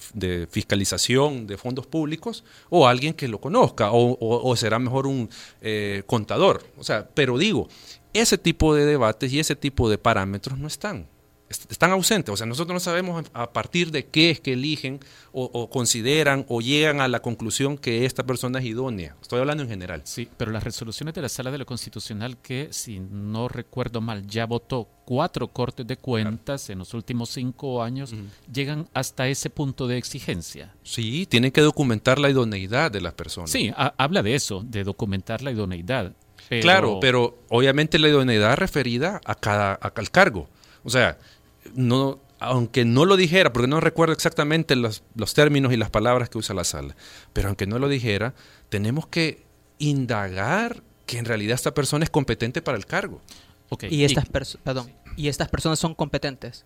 fiscalización 0.51 1.47
de 1.47 1.57
fondos 1.57 1.87
públicos 1.87 2.43
o 2.69 2.87
alguien 2.87 3.13
que 3.13 3.29
lo 3.29 3.39
conozca 3.39 3.89
o, 3.91 4.55
será 4.57 4.79
mejor 4.79 5.07
un 5.07 5.29
eh, 5.61 6.03
contador. 6.05 6.65
O 6.77 6.83
sea, 6.83 7.07
pero 7.13 7.37
digo, 7.37 7.69
ese 8.13 8.37
tipo 8.37 8.75
de 8.75 8.85
debates 8.85 9.31
y 9.31 9.39
ese 9.39 9.55
tipo 9.55 9.89
de 9.89 9.97
parámetros 9.97 10.59
no 10.59 10.67
están 10.67 11.07
están 11.49 11.91
ausentes. 11.91 12.33
O 12.33 12.37
sea, 12.37 12.45
nosotros 12.45 12.73
no 12.73 12.79
sabemos 12.79 13.25
a 13.33 13.51
partir 13.51 13.91
de 13.91 14.07
qué 14.07 14.31
es 14.31 14.39
que 14.39 14.53
eligen 14.53 14.99
o, 15.31 15.69
consideran 15.69 16.45
o 16.47 16.61
llegan 16.61 17.01
a 17.01 17.07
la 17.07 17.21
conclusión 17.21 17.77
que 17.77 18.05
esta 18.05 18.25
persona 18.25 18.59
es 18.59 18.65
idónea. 18.65 19.15
Estoy 19.21 19.39
hablando 19.39 19.63
en 19.63 19.69
general. 19.69 20.01
Sí, 20.05 20.27
pero 20.37 20.51
las 20.51 20.63
resoluciones 20.63 21.13
de 21.13 21.21
la 21.21 21.29
Sala 21.29 21.51
de 21.51 21.57
lo 21.57 21.65
Constitucional, 21.65 22.37
que 22.37 22.69
si 22.71 22.99
no 22.99 23.47
recuerdo 23.47 24.01
mal, 24.01 24.25
ya 24.25 24.45
votó 24.45 24.87
cuatro 25.05 25.47
cortes 25.49 25.85
de 25.85 25.97
cuentas 25.97 26.69
en 26.69 26.79
los 26.79 26.93
últimos 26.93 27.29
cinco 27.29 27.83
años, 27.83 28.13
llegan 28.51 28.87
hasta 28.93 29.27
ese 29.27 29.49
punto 29.49 29.87
de 29.87 29.97
exigencia. 29.97 30.73
Sí, 30.83 31.27
tienen 31.29 31.51
que 31.51 31.61
documentar 31.61 32.17
la 32.17 32.29
idoneidad 32.29 32.91
de 32.91 33.01
las 33.01 33.13
personas. 33.13 33.51
Sí, 33.51 33.71
habla 33.75 34.23
de 34.23 34.35
eso, 34.35 34.63
de 34.65 34.83
documentar 34.83 35.41
la 35.41 35.51
idoneidad. 35.51 36.13
Claro, 36.61 36.99
pero 37.01 37.39
obviamente 37.49 37.99
la 37.99 38.09
idoneidad 38.09 38.55
referida 38.57 39.19
a 39.25 39.35
cada 39.35 39.73
al 39.73 40.11
cargo. 40.11 40.47
O 40.85 40.89
sea, 40.91 41.17
no, 41.73 42.19
aunque 42.39 42.85
no 42.85 43.05
lo 43.05 43.17
dijera, 43.17 43.51
porque 43.53 43.67
no 43.67 43.79
recuerdo 43.79 44.13
exactamente 44.13 44.75
los, 44.75 45.01
términos 45.33 45.73
y 45.73 45.77
las 45.77 45.89
palabras 45.89 46.29
que 46.29 46.37
usa 46.37 46.55
la 46.55 46.63
sala, 46.63 46.95
pero 47.33 47.47
aunque 47.47 47.67
no 47.67 47.79
lo 47.79 47.87
dijera, 47.87 48.33
tenemos 48.69 49.07
que 49.07 49.43
indagar 49.79 50.83
que 51.05 51.17
en 51.17 51.25
realidad 51.25 51.55
esta 51.55 51.73
persona 51.73 52.03
es 52.03 52.09
competente 52.09 52.61
para 52.61 52.77
el 52.77 52.85
cargo. 52.85 53.21
Y, 53.89 54.03
estas 54.03 54.25
perdón, 54.63 54.91
¿Y 55.17 55.27
estas 55.27 55.49
personas 55.49 55.79
son 55.79 55.95
competentes? 55.95 56.65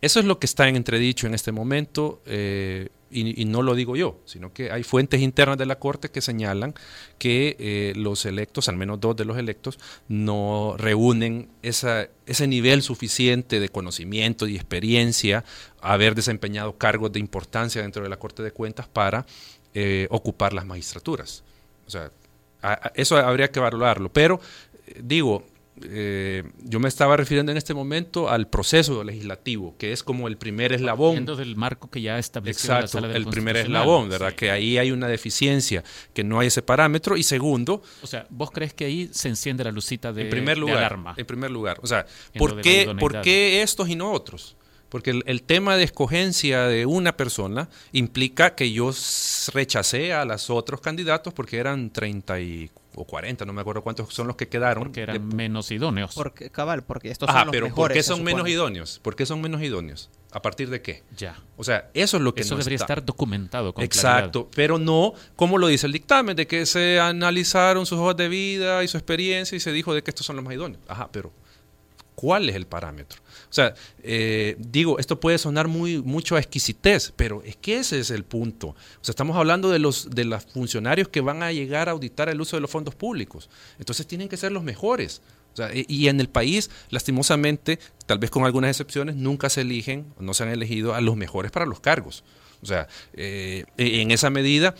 Eso 0.00 0.20
es 0.20 0.26
lo 0.26 0.38
que 0.38 0.46
está 0.46 0.68
en 0.68 0.76
entredicho 0.76 1.26
en 1.26 1.34
este 1.34 1.52
momento. 1.52 2.22
Eh, 2.26 2.88
y, 3.14 3.44
no 3.44 3.62
lo 3.62 3.74
digo 3.74 3.96
yo, 3.96 4.20
sino 4.24 4.52
que 4.52 4.70
hay 4.72 4.82
fuentes 4.82 5.20
internas 5.20 5.56
de 5.56 5.66
la 5.66 5.78
Corte 5.78 6.10
que 6.10 6.20
señalan 6.20 6.74
que 7.18 7.56
eh, 7.58 7.92
los 7.96 8.26
electos, 8.26 8.68
al 8.68 8.76
menos 8.76 9.00
dos 9.00 9.14
de 9.16 9.24
los 9.24 9.38
electos, 9.38 9.78
no 10.08 10.74
reúnen 10.76 11.48
esa, 11.62 12.08
ese 12.26 12.48
nivel 12.48 12.82
suficiente 12.82 13.60
de 13.60 13.68
conocimiento 13.68 14.46
y 14.48 14.56
experiencia, 14.56 15.44
haber 15.80 16.14
desempeñado 16.14 16.76
cargos 16.76 17.12
de 17.12 17.20
importancia 17.20 17.82
dentro 17.82 18.02
de 18.02 18.08
la 18.08 18.18
Corte 18.18 18.42
de 18.42 18.50
Cuentas 18.50 18.88
para 18.88 19.26
eh, 19.74 20.08
ocupar 20.10 20.52
las 20.52 20.66
magistraturas. 20.66 21.44
O 21.86 21.90
sea, 21.90 22.10
eso 22.94 23.16
habría 23.16 23.50
que 23.50 23.60
valorarlo. 23.60 24.12
Pero, 24.12 24.40
eh, 24.86 25.00
digo, 25.02 25.44
eh, 25.82 26.44
yo 26.62 26.78
me 26.78 26.88
estaba 26.88 27.16
refiriendo 27.16 27.50
en 27.50 27.58
este 27.58 27.74
momento 27.74 28.30
al 28.30 28.46
proceso 28.46 29.02
legislativo, 29.02 29.74
que 29.76 29.92
es 29.92 30.04
como 30.04 30.28
el 30.28 30.36
primer 30.36 30.72
eslabón. 30.72 31.24
del 31.24 31.56
marco 31.56 31.90
que 31.90 32.00
ya 32.00 32.18
estableció 32.18 32.74
Exacto, 32.74 33.04
el 33.06 33.26
primer 33.26 33.56
eslabón, 33.56 34.08
¿verdad? 34.08 34.34
Que 34.34 34.50
ahí 34.50 34.78
hay 34.78 34.92
una 34.92 35.08
deficiencia, 35.08 35.82
que 36.12 36.22
no 36.22 36.38
hay 36.38 36.46
ese 36.48 36.62
parámetro. 36.62 37.16
Y 37.16 37.24
segundo... 37.24 37.82
O 38.02 38.06
sea, 38.06 38.26
¿vos 38.30 38.50
crees 38.52 38.72
que 38.72 38.84
ahí 38.84 39.08
se 39.12 39.28
enciende 39.28 39.64
la 39.64 39.72
lucita 39.72 40.12
de, 40.12 40.22
en 40.22 40.30
primer 40.30 40.58
lugar, 40.58 40.78
alarma? 40.78 41.14
En 41.16 41.26
primer 41.26 41.50
lugar. 41.50 41.80
O 41.82 41.86
sea, 41.86 42.06
¿por 42.38 42.60
qué, 42.60 42.94
¿por 42.98 43.20
qué 43.22 43.62
estos 43.62 43.88
y 43.88 43.96
no 43.96 44.12
otros? 44.12 44.56
Porque 44.88 45.10
el, 45.10 45.24
el, 45.26 45.42
tema 45.42 45.76
de 45.76 45.82
escogencia 45.82 46.66
de 46.66 46.86
una 46.86 47.16
persona 47.16 47.68
implica 47.90 48.54
que 48.54 48.70
yo 48.70 48.92
rechacé 49.52 50.12
a 50.12 50.24
los 50.24 50.50
otros 50.50 50.80
candidatos 50.80 51.34
porque 51.34 51.56
eran 51.56 51.90
34 51.90 52.83
o 52.94 53.04
40, 53.04 53.44
no 53.44 53.52
me 53.52 53.60
acuerdo 53.60 53.82
cuántos 53.82 54.12
son 54.12 54.26
los 54.26 54.36
que 54.36 54.48
quedaron. 54.48 54.84
Porque 54.84 55.02
eran 55.02 55.28
menos 55.28 55.70
idóneos. 55.70 56.14
Porque, 56.14 56.50
cabal, 56.50 56.82
porque 56.82 57.10
estos 57.10 57.30
son 57.30 57.46
los 57.46 57.52
pero 57.52 57.74
¿por 57.74 57.92
qué 57.92 58.02
son 58.02 58.22
menos 58.22 58.48
idóneos? 58.48 59.00
¿Por 59.02 59.16
qué 59.16 59.26
son 59.26 59.40
menos 59.40 59.62
idóneos? 59.62 60.10
¿A 60.32 60.42
partir 60.42 60.68
de 60.68 60.82
qué? 60.82 61.04
Ya. 61.16 61.36
O 61.56 61.62
sea, 61.62 61.90
eso 61.94 62.16
es 62.16 62.22
lo 62.22 62.34
que 62.34 62.42
Eso 62.42 62.56
debería 62.56 62.76
estar 62.76 63.04
documentado 63.04 63.72
con 63.72 63.84
Exacto, 63.84 64.48
pero 64.54 64.78
no 64.78 65.14
como 65.36 65.58
lo 65.58 65.68
dice 65.68 65.86
el 65.86 65.92
dictamen, 65.92 66.34
de 66.34 66.46
que 66.46 66.66
se 66.66 66.98
analizaron 66.98 67.86
sus 67.86 67.98
hojas 67.98 68.16
de 68.16 68.28
vida 68.28 68.82
y 68.82 68.88
su 68.88 68.96
experiencia 68.96 69.54
y 69.54 69.60
se 69.60 69.70
dijo 69.70 69.94
de 69.94 70.02
que 70.02 70.10
estos 70.10 70.26
son 70.26 70.36
los 70.36 70.44
más 70.44 70.54
idóneos. 70.54 70.82
Ajá, 70.88 71.08
pero 71.12 71.32
¿cuál 72.14 72.48
es 72.48 72.56
el 72.56 72.66
parámetro? 72.66 73.20
O 73.22 73.52
sea, 73.52 73.74
eh, 74.02 74.56
digo, 74.58 74.98
esto 74.98 75.20
puede 75.20 75.38
sonar 75.38 75.68
muy, 75.68 76.02
mucho 76.02 76.36
a 76.36 76.38
exquisitez, 76.38 77.12
pero 77.16 77.42
es 77.44 77.56
que 77.56 77.78
ese 77.78 78.00
es 78.00 78.10
el 78.10 78.24
punto. 78.24 78.68
O 78.68 78.76
sea, 79.00 79.12
estamos 79.12 79.36
hablando 79.36 79.70
de 79.70 79.78
los, 79.78 80.10
de 80.10 80.24
los 80.24 80.44
funcionarios 80.44 81.08
que 81.08 81.20
van 81.20 81.42
a 81.42 81.52
llegar 81.52 81.88
a 81.88 81.92
auditar 81.92 82.28
el 82.28 82.40
uso 82.40 82.56
de 82.56 82.60
los 82.60 82.70
fondos 82.70 82.94
públicos. 82.94 83.48
Entonces 83.78 84.06
tienen 84.06 84.28
que 84.28 84.36
ser 84.36 84.52
los 84.52 84.62
mejores. 84.62 85.22
O 85.52 85.56
sea, 85.56 85.70
y 85.72 86.08
en 86.08 86.18
el 86.18 86.28
país, 86.28 86.68
lastimosamente, 86.90 87.78
tal 88.06 88.18
vez 88.18 88.30
con 88.30 88.44
algunas 88.44 88.70
excepciones, 88.70 89.14
nunca 89.14 89.48
se 89.48 89.60
eligen, 89.60 90.12
no 90.18 90.34
se 90.34 90.42
han 90.42 90.48
elegido 90.48 90.94
a 90.94 91.00
los 91.00 91.16
mejores 91.16 91.52
para 91.52 91.64
los 91.64 91.78
cargos. 91.78 92.24
O 92.60 92.66
sea, 92.66 92.88
eh, 93.12 93.64
en 93.76 94.10
esa 94.10 94.30
medida, 94.30 94.74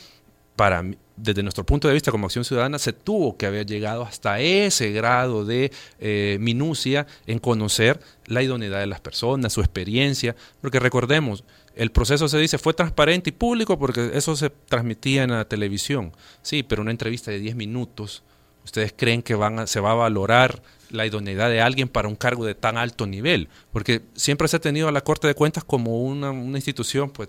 para 0.57 0.85
desde 1.17 1.43
nuestro 1.43 1.65
punto 1.65 1.87
de 1.89 1.95
vista 1.95 2.11
como 2.11 2.27
Acción 2.27 2.45
Ciudadana, 2.45 2.79
se 2.79 2.93
tuvo 2.93 3.37
que 3.37 3.47
haber 3.47 3.67
llegado 3.67 4.03
hasta 4.03 4.41
ese 4.41 4.91
grado 4.93 5.45
de 5.45 5.71
eh, 6.01 6.39
minucia 6.41 7.07
en 7.27 7.39
conocer 7.39 8.01
la 8.27 8.43
idoneidad 8.43 8.81
de 8.81 8.87
las 8.87 9.01
personas, 9.01 9.53
su 9.53 9.61
experiencia, 9.61 10.35
porque 10.61 10.81
recordemos, 10.81 11.45
el 11.77 11.91
proceso 11.91 12.29
se 12.29 12.39
dice 12.39 12.59
fue 12.59 12.75
transparente 12.75 13.31
y 13.31 13.33
público 13.33 13.79
porque 13.79 14.13
eso 14.15 14.37
se 14.37 14.51
transmitía 14.51 15.25
en 15.25 15.31
la 15.31 15.45
televisión. 15.45 16.13
Sí, 16.43 16.63
pero 16.63 16.83
una 16.83 16.91
entrevista 16.91 17.31
de 17.31 17.39
10 17.39 17.57
minutos, 17.57 18.23
¿ustedes 18.65 18.95
creen 18.97 19.23
que 19.23 19.35
van 19.35 19.67
se 19.67 19.81
va 19.81 19.93
a 19.93 19.95
valorar 19.95 20.63
la 20.91 21.07
idoneidad 21.07 21.51
de 21.51 21.61
alguien 21.61 21.89
para 21.89 22.09
un 22.09 22.17
cargo 22.17 22.45
de 22.45 22.55
tan 22.55 22.77
alto 22.77 23.07
nivel? 23.07 23.49
Porque 23.73 24.03
siempre 24.15 24.49
se 24.49 24.57
ha 24.57 24.61
tenido 24.61 24.89
a 24.89 24.93
la 24.93 25.03
Corte 25.03 25.27
de 25.27 25.35
Cuentas 25.35 25.65
como 25.65 26.03
una, 26.03 26.31
una 26.31 26.59
institución 26.59 27.11
pues 27.11 27.29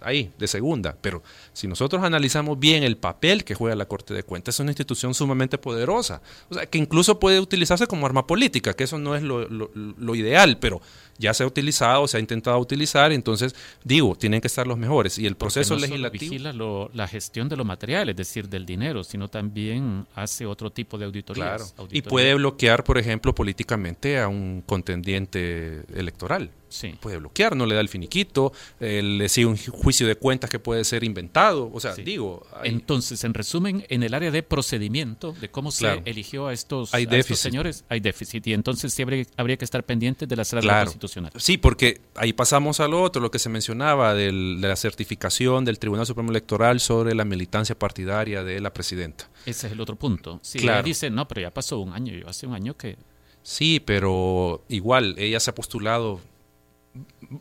ahí, 0.00 0.32
de 0.38 0.48
segunda. 0.48 0.96
Pero 1.00 1.22
si 1.52 1.68
nosotros 1.68 2.02
analizamos 2.02 2.58
bien 2.58 2.82
el 2.82 2.96
papel 2.96 3.44
que 3.44 3.54
juega 3.54 3.76
la 3.76 3.86
Corte 3.86 4.14
de 4.14 4.22
Cuentas, 4.22 4.56
es 4.56 4.60
una 4.60 4.70
institución 4.70 5.14
sumamente 5.14 5.58
poderosa. 5.58 6.22
O 6.50 6.54
sea, 6.54 6.66
que 6.66 6.78
incluso 6.78 7.18
puede 7.18 7.40
utilizarse 7.40 7.86
como 7.86 8.06
arma 8.06 8.26
política, 8.26 8.74
que 8.74 8.84
eso 8.84 8.98
no 8.98 9.14
es 9.14 9.22
lo, 9.22 9.48
lo 9.48 10.14
ideal, 10.14 10.58
pero 10.58 10.80
ya 11.18 11.34
se 11.34 11.42
ha 11.42 11.46
utilizado, 11.46 12.06
se 12.08 12.16
ha 12.16 12.20
intentado 12.20 12.58
utilizar, 12.58 13.12
entonces 13.12 13.54
digo, 13.84 14.14
tienen 14.16 14.40
que 14.40 14.46
estar 14.46 14.66
los 14.66 14.78
mejores. 14.78 15.18
Y 15.18 15.26
el 15.26 15.36
proceso 15.36 15.76
legislativo... 15.76 16.30
vigila 16.30 16.52
la 16.92 17.08
gestión 17.08 17.48
de 17.48 17.56
los 17.56 17.66
materiales, 17.66 18.12
es 18.12 18.16
decir, 18.16 18.48
del 18.48 18.66
dinero, 18.66 19.04
sino 19.04 19.28
también 19.28 20.06
hace 20.14 20.46
otro 20.46 20.70
tipo 20.70 20.98
de 20.98 21.06
auditorías. 21.06 21.74
Y 21.90 22.02
puede 22.02 22.34
bloquear, 22.34 22.84
por 22.84 22.98
ejemplo, 22.98 23.34
políticamente 23.34 24.18
a 24.18 24.28
un 24.28 24.62
contendiente 24.66 25.82
electoral. 25.94 26.50
Sí. 26.72 26.94
Puede 27.00 27.18
bloquear, 27.18 27.54
no 27.54 27.66
le 27.66 27.74
da 27.74 27.82
el 27.82 27.90
finiquito, 27.90 28.52
le 28.80 29.28
sigue 29.28 29.46
un 29.46 29.58
juicio 29.58 30.06
de 30.06 30.16
cuentas 30.16 30.48
que 30.48 30.58
puede 30.58 30.84
ser 30.84 31.04
inventado. 31.04 31.70
O 31.72 31.80
sea, 31.80 31.94
digo. 31.94 32.46
Entonces, 32.64 33.22
en 33.24 33.34
resumen, 33.34 33.84
en 33.90 34.02
el 34.02 34.14
área 34.14 34.30
de 34.30 34.42
procedimiento, 34.42 35.34
de 35.38 35.50
cómo 35.50 35.70
se 35.70 36.02
eligió 36.06 36.46
a 36.46 36.52
estos, 36.54 36.90
señores, 37.34 37.84
hay 37.90 38.00
déficit. 38.00 38.46
Y 38.46 38.54
entonces 38.54 38.94
sí 38.94 39.02
habría, 39.02 39.56
que 39.56 39.64
estar 39.64 39.84
pendientes 39.84 40.26
de 40.26 40.34
la 40.34 40.44
sala 40.44 40.86
constitucional. 41.02 41.32
Sí, 41.36 41.58
porque 41.58 42.00
ahí 42.14 42.32
pasamos 42.32 42.80
a 42.80 42.88
lo 42.88 43.02
otro, 43.02 43.20
lo 43.20 43.30
que 43.30 43.38
se 43.38 43.48
mencionaba 43.48 44.14
de 44.14 44.32
la 44.32 44.76
certificación 44.76 45.64
del 45.64 45.78
Tribunal 45.78 46.06
Supremo 46.06 46.30
Electoral 46.30 46.80
sobre 46.80 47.14
la 47.14 47.24
militancia 47.24 47.78
partidaria 47.78 48.44
de 48.44 48.60
la 48.60 48.72
presidenta. 48.72 49.28
Ese 49.46 49.66
es 49.66 49.72
el 49.72 49.80
otro 49.80 49.96
punto. 49.96 50.38
Si 50.42 50.58
claro. 50.58 50.82
dice, 50.82 51.10
no, 51.10 51.26
pero 51.28 51.40
ya 51.40 51.50
pasó 51.50 51.78
un 51.80 51.92
año, 51.92 52.14
yo 52.14 52.28
hace 52.28 52.46
un 52.46 52.54
año 52.54 52.76
que. 52.76 52.96
Sí, 53.42 53.80
pero 53.84 54.64
igual, 54.68 55.16
ella 55.18 55.40
se 55.40 55.50
ha 55.50 55.54
postulado 55.54 56.20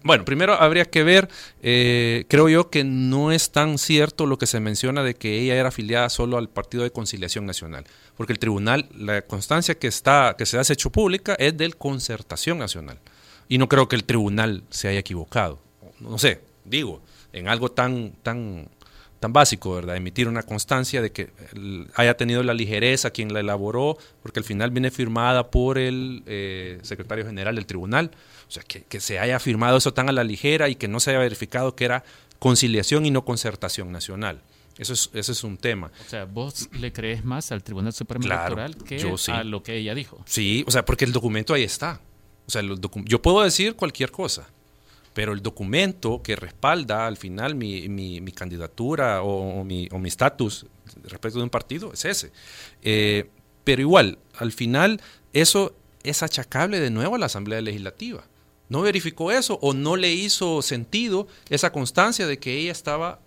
bueno, 0.03 0.23
primero 0.23 0.53
habría 0.53 0.85
que 0.85 1.03
ver, 1.03 1.27
eh, 1.61 2.25
creo 2.29 2.47
yo 2.47 2.69
que 2.69 2.83
no 2.85 3.31
es 3.31 3.51
tan 3.51 3.77
cierto 3.77 4.25
lo 4.25 4.37
que 4.37 4.47
se 4.47 4.61
menciona 4.61 5.03
de 5.03 5.15
que 5.15 5.39
ella 5.39 5.55
era 5.55 5.69
afiliada 5.69 6.09
solo 6.09 6.37
al 6.37 6.47
Partido 6.49 6.83
de 6.83 6.91
Conciliación 6.91 7.45
Nacional, 7.45 7.83
porque 8.15 8.31
el 8.31 8.39
tribunal, 8.39 8.87
la 8.95 9.21
constancia 9.23 9.77
que, 9.77 9.87
está, 9.87 10.35
que 10.37 10.45
se 10.45 10.57
ha 10.57 10.61
hecho 10.61 10.89
pública 10.91 11.35
es 11.37 11.57
del 11.57 11.75
Concertación 11.75 12.59
Nacional, 12.59 12.99
y 13.51 13.57
no 13.57 13.67
creo 13.67 13.89
que 13.89 13.97
el 13.97 14.05
tribunal 14.05 14.63
se 14.69 14.87
haya 14.87 14.99
equivocado, 14.99 15.59
no 15.99 16.17
sé, 16.17 16.39
digo, 16.63 17.01
en 17.33 17.49
algo 17.49 17.69
tan, 17.69 18.13
tan, 18.23 18.69
tan 19.19 19.33
básico, 19.33 19.75
¿verdad? 19.75 19.97
Emitir 19.97 20.29
una 20.29 20.43
constancia 20.43 21.01
de 21.01 21.11
que 21.11 21.31
haya 21.95 22.15
tenido 22.15 22.43
la 22.43 22.53
ligereza 22.53 23.11
quien 23.11 23.33
la 23.33 23.41
elaboró, 23.41 23.97
porque 24.23 24.39
al 24.39 24.45
final 24.45 24.71
viene 24.71 24.89
firmada 24.89 25.51
por 25.51 25.77
el 25.77 26.23
eh, 26.27 26.79
secretario 26.83 27.25
general 27.25 27.55
del 27.55 27.65
tribunal 27.65 28.11
o 28.47 28.51
sea, 28.51 28.63
que, 28.63 29.01
se 29.01 29.19
haya 29.19 29.37
firmado 29.37 29.75
eso 29.75 29.93
tan 29.93 30.07
a 30.07 30.13
la 30.13 30.23
ligera 30.23 30.69
y 30.69 30.75
que 30.75 30.87
no 30.87 31.01
se 31.01 31.09
haya 31.09 31.19
verificado 31.19 31.75
que 31.75 31.83
era 31.83 32.05
conciliación 32.39 33.05
y 33.05 33.11
no 33.11 33.25
concertación 33.25 33.91
nacional. 33.91 34.39
Eso 34.77 34.93
es, 34.93 35.09
ese 35.13 35.33
es 35.33 35.43
un 35.43 35.57
tema. 35.57 35.91
O 36.07 36.09
sea, 36.09 36.23
vos 36.23 36.69
le 36.79 36.93
crees 36.93 37.25
más 37.25 37.51
al 37.51 37.63
Tribunal 37.63 37.91
Supremo 37.91 38.25
Electoral 38.25 38.77
que 38.77 39.13
a 39.27 39.43
lo 39.43 39.61
que 39.61 39.75
ella 39.75 39.93
dijo. 39.93 40.23
Sí, 40.25 40.63
o 40.67 40.71
sea, 40.71 40.85
porque 40.85 41.03
el 41.03 41.11
documento 41.11 41.53
ahí 41.53 41.63
está. 41.63 41.99
O 42.57 42.61
sea, 42.61 43.01
yo 43.05 43.21
puedo 43.21 43.41
decir 43.41 43.75
cualquier 43.75 44.11
cosa, 44.11 44.47
pero 45.13 45.33
el 45.33 45.41
documento 45.41 46.21
que 46.21 46.35
respalda 46.35 47.07
al 47.07 47.17
final 47.17 47.55
mi, 47.55 47.87
mi, 47.89 48.31
candidatura 48.31 49.21
o, 49.23 49.63
mi 49.63 49.89
estatus 50.05 50.65
respecto 51.03 51.37
de 51.37 51.43
un 51.43 51.49
partido 51.49 51.93
es 51.93 52.05
ese. 52.05 52.31
Eh, 52.81 53.29
pero 53.63 53.81
igual, 53.81 54.17
al 54.37 54.51
final, 54.51 55.01
eso 55.33 55.75
es 56.03 56.23
achacable 56.23 56.79
de 56.79 56.89
nuevo 56.89 57.15
a 57.15 57.19
la 57.19 57.27
Asamblea 57.27 57.61
Legislativa 57.61 58.23
no 58.71 58.81
verificó 58.83 59.33
eso 59.33 59.59
o 59.61 59.73
no 59.73 59.97
le 59.97 60.13
hizo 60.13 60.61
sentido 60.61 61.27
esa 61.49 61.73
constancia 61.73 62.25
de 62.25 62.39
que 62.39 62.57
ella 62.57 62.71
estaba, 62.71 63.19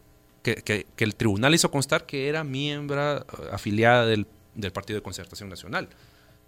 que, 0.43 0.87
el 0.97 1.15
tribunal 1.15 1.55
hizo 1.55 1.71
constar 1.71 2.07
que 2.07 2.31
era 2.31 2.45
miembro 2.45 3.19
eh, 3.19 3.25
afiliada 3.53 4.07
del, 4.07 4.27
Partido 4.73 4.99
de 4.99 5.03
Concertación 5.03 5.51
Nacional. 5.51 5.91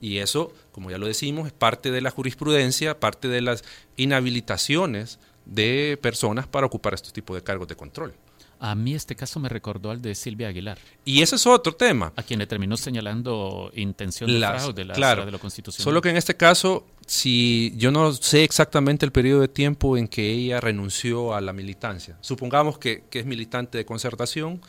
Y 0.01 0.19
eso, 0.19 0.53
como 0.73 0.91
ya 0.91 0.99
lo 0.99 1.07
decimos, 1.07 1.47
es 1.47 1.53
parte 1.53 1.91
de 1.91 2.01
la 2.01 2.11
jurisprudencia, 2.11 3.01
parte 3.01 3.29
de 3.29 3.41
las 3.41 3.65
inhabilitaciones 3.97 5.19
de 5.47 5.99
personas 6.03 6.47
para 6.47 6.67
ocupar 6.67 6.95
estos 6.95 7.13
tipos 7.13 7.37
de 7.37 7.43
cargos 7.43 7.69
de 7.69 7.77
control. 7.77 8.15
A 8.59 8.75
mí 8.75 8.95
este 8.95 9.15
caso 9.15 9.39
me 9.39 9.49
recordó 9.49 9.91
al 9.91 10.01
de 10.01 10.15
Silvia 10.15 10.49
Aguilar. 10.49 10.79
Y 11.05 11.21
ese 11.21 11.37
es 11.37 11.47
otro 11.47 11.75
tema. 11.75 12.13
A 12.17 12.23
quien 12.23 12.39
le 12.39 12.47
terminó 12.47 12.77
señalando 12.77 13.71
intención 13.75 14.31
de 14.31 14.39
fraude 14.39 14.73
de 14.73 14.85
la 14.87 14.95
claro, 14.95 15.27
de 15.27 15.31
lo 15.31 15.39
constitucional. 15.39 15.85
Solo 15.85 16.01
que 16.01 16.09
en 16.09 16.17
este 16.17 16.37
caso, 16.37 16.87
si 17.07 17.75
yo 17.77 17.91
no 17.91 18.13
sé 18.13 18.45
exactamente 18.45 19.05
el 19.05 19.13
periodo 19.13 19.43
de 19.43 19.49
tiempo 19.49 19.99
en 19.99 20.09
que 20.09 20.33
ella 20.33 20.61
renunció 20.61 21.35
a 21.35 21.41
la 21.43 21.53
militancia. 21.53 22.17
Supongamos 22.23 22.79
que, 22.79 23.05
que 23.11 23.19
es 23.19 23.27
militante 23.27 23.77
de 23.77 23.85
concertación 23.85 24.63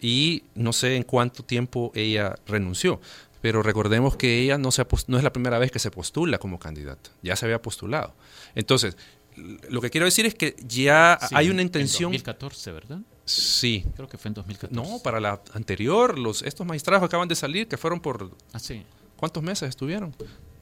y 0.00 0.44
no 0.54 0.74
sé 0.74 0.96
en 0.96 1.02
cuánto 1.02 1.42
tiempo 1.42 1.92
ella 1.94 2.36
renunció. 2.46 3.00
Pero 3.40 3.62
recordemos 3.62 4.16
que 4.16 4.40
ella 4.40 4.58
no, 4.58 4.70
se 4.70 4.86
no 5.06 5.16
es 5.16 5.24
la 5.24 5.32
primera 5.32 5.58
vez 5.58 5.70
que 5.70 5.78
se 5.78 5.90
postula 5.90 6.38
como 6.38 6.58
candidata, 6.58 7.10
ya 7.22 7.36
se 7.36 7.46
había 7.46 7.62
postulado. 7.62 8.14
Entonces, 8.54 8.96
lo 9.36 9.80
que 9.80 9.90
quiero 9.90 10.04
decir 10.04 10.26
es 10.26 10.34
que 10.34 10.56
ya 10.66 11.18
hay 11.32 11.50
una 11.50 11.62
intención... 11.62 12.08
En 12.12 12.18
2014, 12.18 12.72
¿verdad? 12.72 12.98
Sí. 13.24 13.84
Creo 13.94 14.08
que 14.08 14.18
fue 14.18 14.28
en 14.28 14.34
2014. 14.34 14.74
No, 14.74 14.98
para 15.02 15.20
la 15.20 15.40
anterior, 15.54 16.18
los, 16.18 16.42
estos 16.42 16.66
magistrados 16.66 17.04
acaban 17.04 17.28
de 17.28 17.36
salir, 17.36 17.68
que 17.68 17.76
fueron 17.76 18.00
por... 18.00 18.30
Ah, 18.52 18.58
sí. 18.58 18.84
¿Cuántos 19.16 19.42
meses 19.42 19.68
estuvieron? 19.68 20.14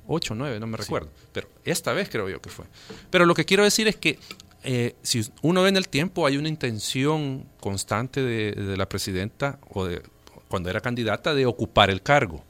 Ocho, 0.06 0.35
nueve, 0.35 0.58
no 0.58 0.66
me 0.66 0.76
recuerdo. 0.76 1.11
Pero 1.32 1.49
esta 1.64 1.92
vez 1.92 2.08
creo 2.08 2.28
yo 2.28 2.40
que 2.40 2.50
fue. 2.50 2.64
Pero 3.11 3.26
lo 3.26 3.35
que 3.35 3.44
quiero 3.44 3.62
decir 3.62 3.88
es 3.88 3.97
que 3.97 4.18
eh, 4.64 4.97
si 5.02 5.23
uno 5.42 5.62
ve 5.62 5.68
en 5.68 5.76
el 5.76 5.88
tiempo, 5.88 6.26
hay 6.26 6.37
una 6.37 6.49
intención 6.49 7.47
constante 7.61 8.23
de, 8.23 8.52
de, 8.52 8.76
la 8.76 8.88
presidenta, 8.88 9.58
o 9.70 9.85
de 9.85 10.02
cuando 10.49 10.70
era 10.70 10.80
candidata, 10.80 11.35
de 11.35 11.47
ocupar 11.47 11.90
el 11.90 12.02
cargo. 12.02 12.42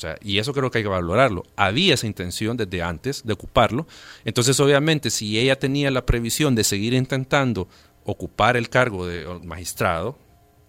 O 0.00 0.06
sea, 0.08 0.16
y 0.22 0.38
eso 0.38 0.54
creo 0.54 0.70
que 0.70 0.78
hay 0.78 0.84
que 0.84 0.88
valorarlo. 0.88 1.44
Había 1.56 1.92
esa 1.92 2.06
intención 2.06 2.56
desde 2.56 2.80
antes 2.80 3.22
de 3.22 3.34
ocuparlo. 3.34 3.86
Entonces, 4.24 4.58
obviamente, 4.58 5.10
si 5.10 5.38
ella 5.38 5.58
tenía 5.58 5.90
la 5.90 6.06
previsión 6.06 6.54
de 6.54 6.64
seguir 6.64 6.94
intentando 6.94 7.68
ocupar 8.04 8.56
el 8.56 8.70
cargo 8.70 9.06
de 9.06 9.26
magistrado, 9.44 10.16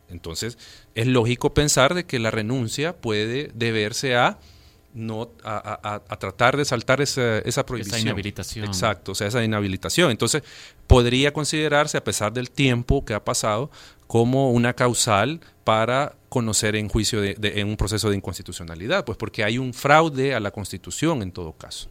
entonces 0.09 0.57
es 0.95 1.07
lógico 1.07 1.53
pensar 1.53 1.93
de 1.93 2.05
que 2.05 2.19
la 2.19 2.29
renuncia 2.29 2.91
puede 2.97 3.51
deberse 3.53 4.17
a 4.17 4.37
no 4.93 5.31
a, 5.45 6.01
tratar 6.19 6.57
de 6.57 6.65
saltar 6.65 6.99
esa, 6.99 7.39
esa 7.39 7.65
prohibición. 7.65 7.99
Esa 7.99 8.05
inhabilitación. 8.07 8.65
Exacto, 8.65 9.13
o 9.13 9.15
sea, 9.15 9.27
esa 9.27 9.41
inhabilitación. 9.41 10.11
Entonces, 10.11 10.43
podría 10.87 11.31
considerarse, 11.31 11.97
a 11.97 12.03
pesar 12.03 12.33
del 12.33 12.51
tiempo 12.51 13.05
que 13.05 13.13
ha 13.13 13.23
pasado, 13.23 13.71
como 14.07 14.51
una 14.51 14.73
causal 14.73 15.39
para 15.63 16.17
conocer 16.31 16.77
en 16.77 16.87
juicio 16.87 17.19
de, 17.19 17.35
en 17.41 17.67
un 17.67 17.75
proceso 17.75 18.09
de 18.09 18.15
inconstitucionalidad, 18.15 19.03
pues 19.03 19.17
porque 19.17 19.43
hay 19.43 19.57
un 19.57 19.73
fraude 19.73 20.33
a 20.33 20.39
la 20.39 20.51
Constitución 20.51 21.21
en 21.23 21.33
todo 21.33 21.51
caso. 21.51 21.89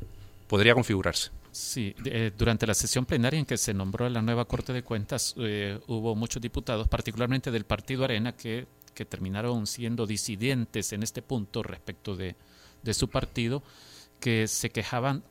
Podría 0.48 0.72
configurarse. 0.72 1.30
Sí, 1.52 1.94
eh, 2.06 2.32
durante 2.38 2.66
la 2.66 2.72
sesión 2.72 3.04
plenaria 3.04 3.38
en 3.38 3.44
que 3.44 3.58
se 3.58 3.74
nombró 3.74 4.08
la 4.08 4.22
nueva 4.22 4.46
Corte 4.46 4.72
de 4.72 4.82
Cuentas, 4.82 5.34
eh, 5.36 5.78
hubo 5.88 6.16
muchos 6.16 6.40
diputados, 6.40 6.88
particularmente 6.88 7.50
del 7.50 7.66
Partido 7.66 8.02
Arena, 8.02 8.34
que, 8.34 8.66
que, 8.94 9.04
terminaron 9.04 9.66
siendo 9.66 10.06
disidentes 10.06 10.94
en 10.94 11.02
este 11.02 11.20
punto 11.20 11.62
respecto 11.62 12.16
de, 12.16 12.34
de 12.82 12.94
su 12.94 13.08
partido, 13.08 13.62
que 14.20 14.48
se 14.48 14.70
quejaban 14.70 15.22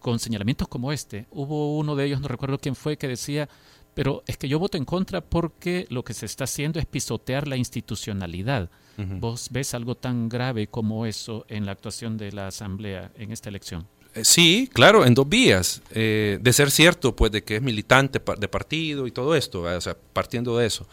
con 0.00 0.18
señalamientos 0.18 0.68
como 0.68 0.92
este. 0.92 1.24
Hubo 1.30 1.78
uno 1.78 1.96
de 1.96 2.04
ellos, 2.04 2.20
no 2.20 2.28
recuerdo 2.28 2.58
quién 2.58 2.74
fue, 2.74 2.98
que 2.98 3.08
decía, 3.08 3.48
pero 3.94 4.22
es 4.26 4.36
que 4.36 4.48
yo 4.48 4.58
voto 4.58 4.76
en 4.76 4.84
contra 4.84 5.20
porque 5.20 5.86
lo 5.88 6.04
que 6.04 6.14
se 6.14 6.26
está 6.26 6.44
haciendo 6.44 6.78
es 6.78 6.86
pisotear 6.86 7.48
la 7.48 7.56
institucionalidad. 7.56 8.70
¿Vos 8.96 9.48
ves 9.50 9.74
algo 9.74 9.96
tan 9.96 10.28
grave 10.28 10.68
como 10.68 11.04
eso 11.04 11.44
en 11.48 11.66
la 11.66 11.72
actuación 11.72 12.16
de 12.16 12.30
la 12.30 12.46
Asamblea 12.46 13.10
en 13.16 13.32
esta 13.32 13.48
elección? 13.48 13.88
Eh, 14.14 14.24
sí, 14.24 14.70
claro, 14.72 15.04
en 15.04 15.14
dos 15.14 15.28
vías. 15.28 15.82
Eh, 15.90 16.38
de 16.40 16.52
ser 16.52 16.70
cierto, 16.70 17.16
pues, 17.16 17.32
de 17.32 17.42
que 17.42 17.56
es 17.56 17.62
militante 17.62 18.20
de 18.38 18.48
partido 18.48 19.06
y 19.06 19.10
todo 19.10 19.34
esto, 19.34 19.62
o 19.62 19.80
sea, 19.80 19.96
partiendo 20.12 20.56
de 20.56 20.66
eso. 20.66 20.86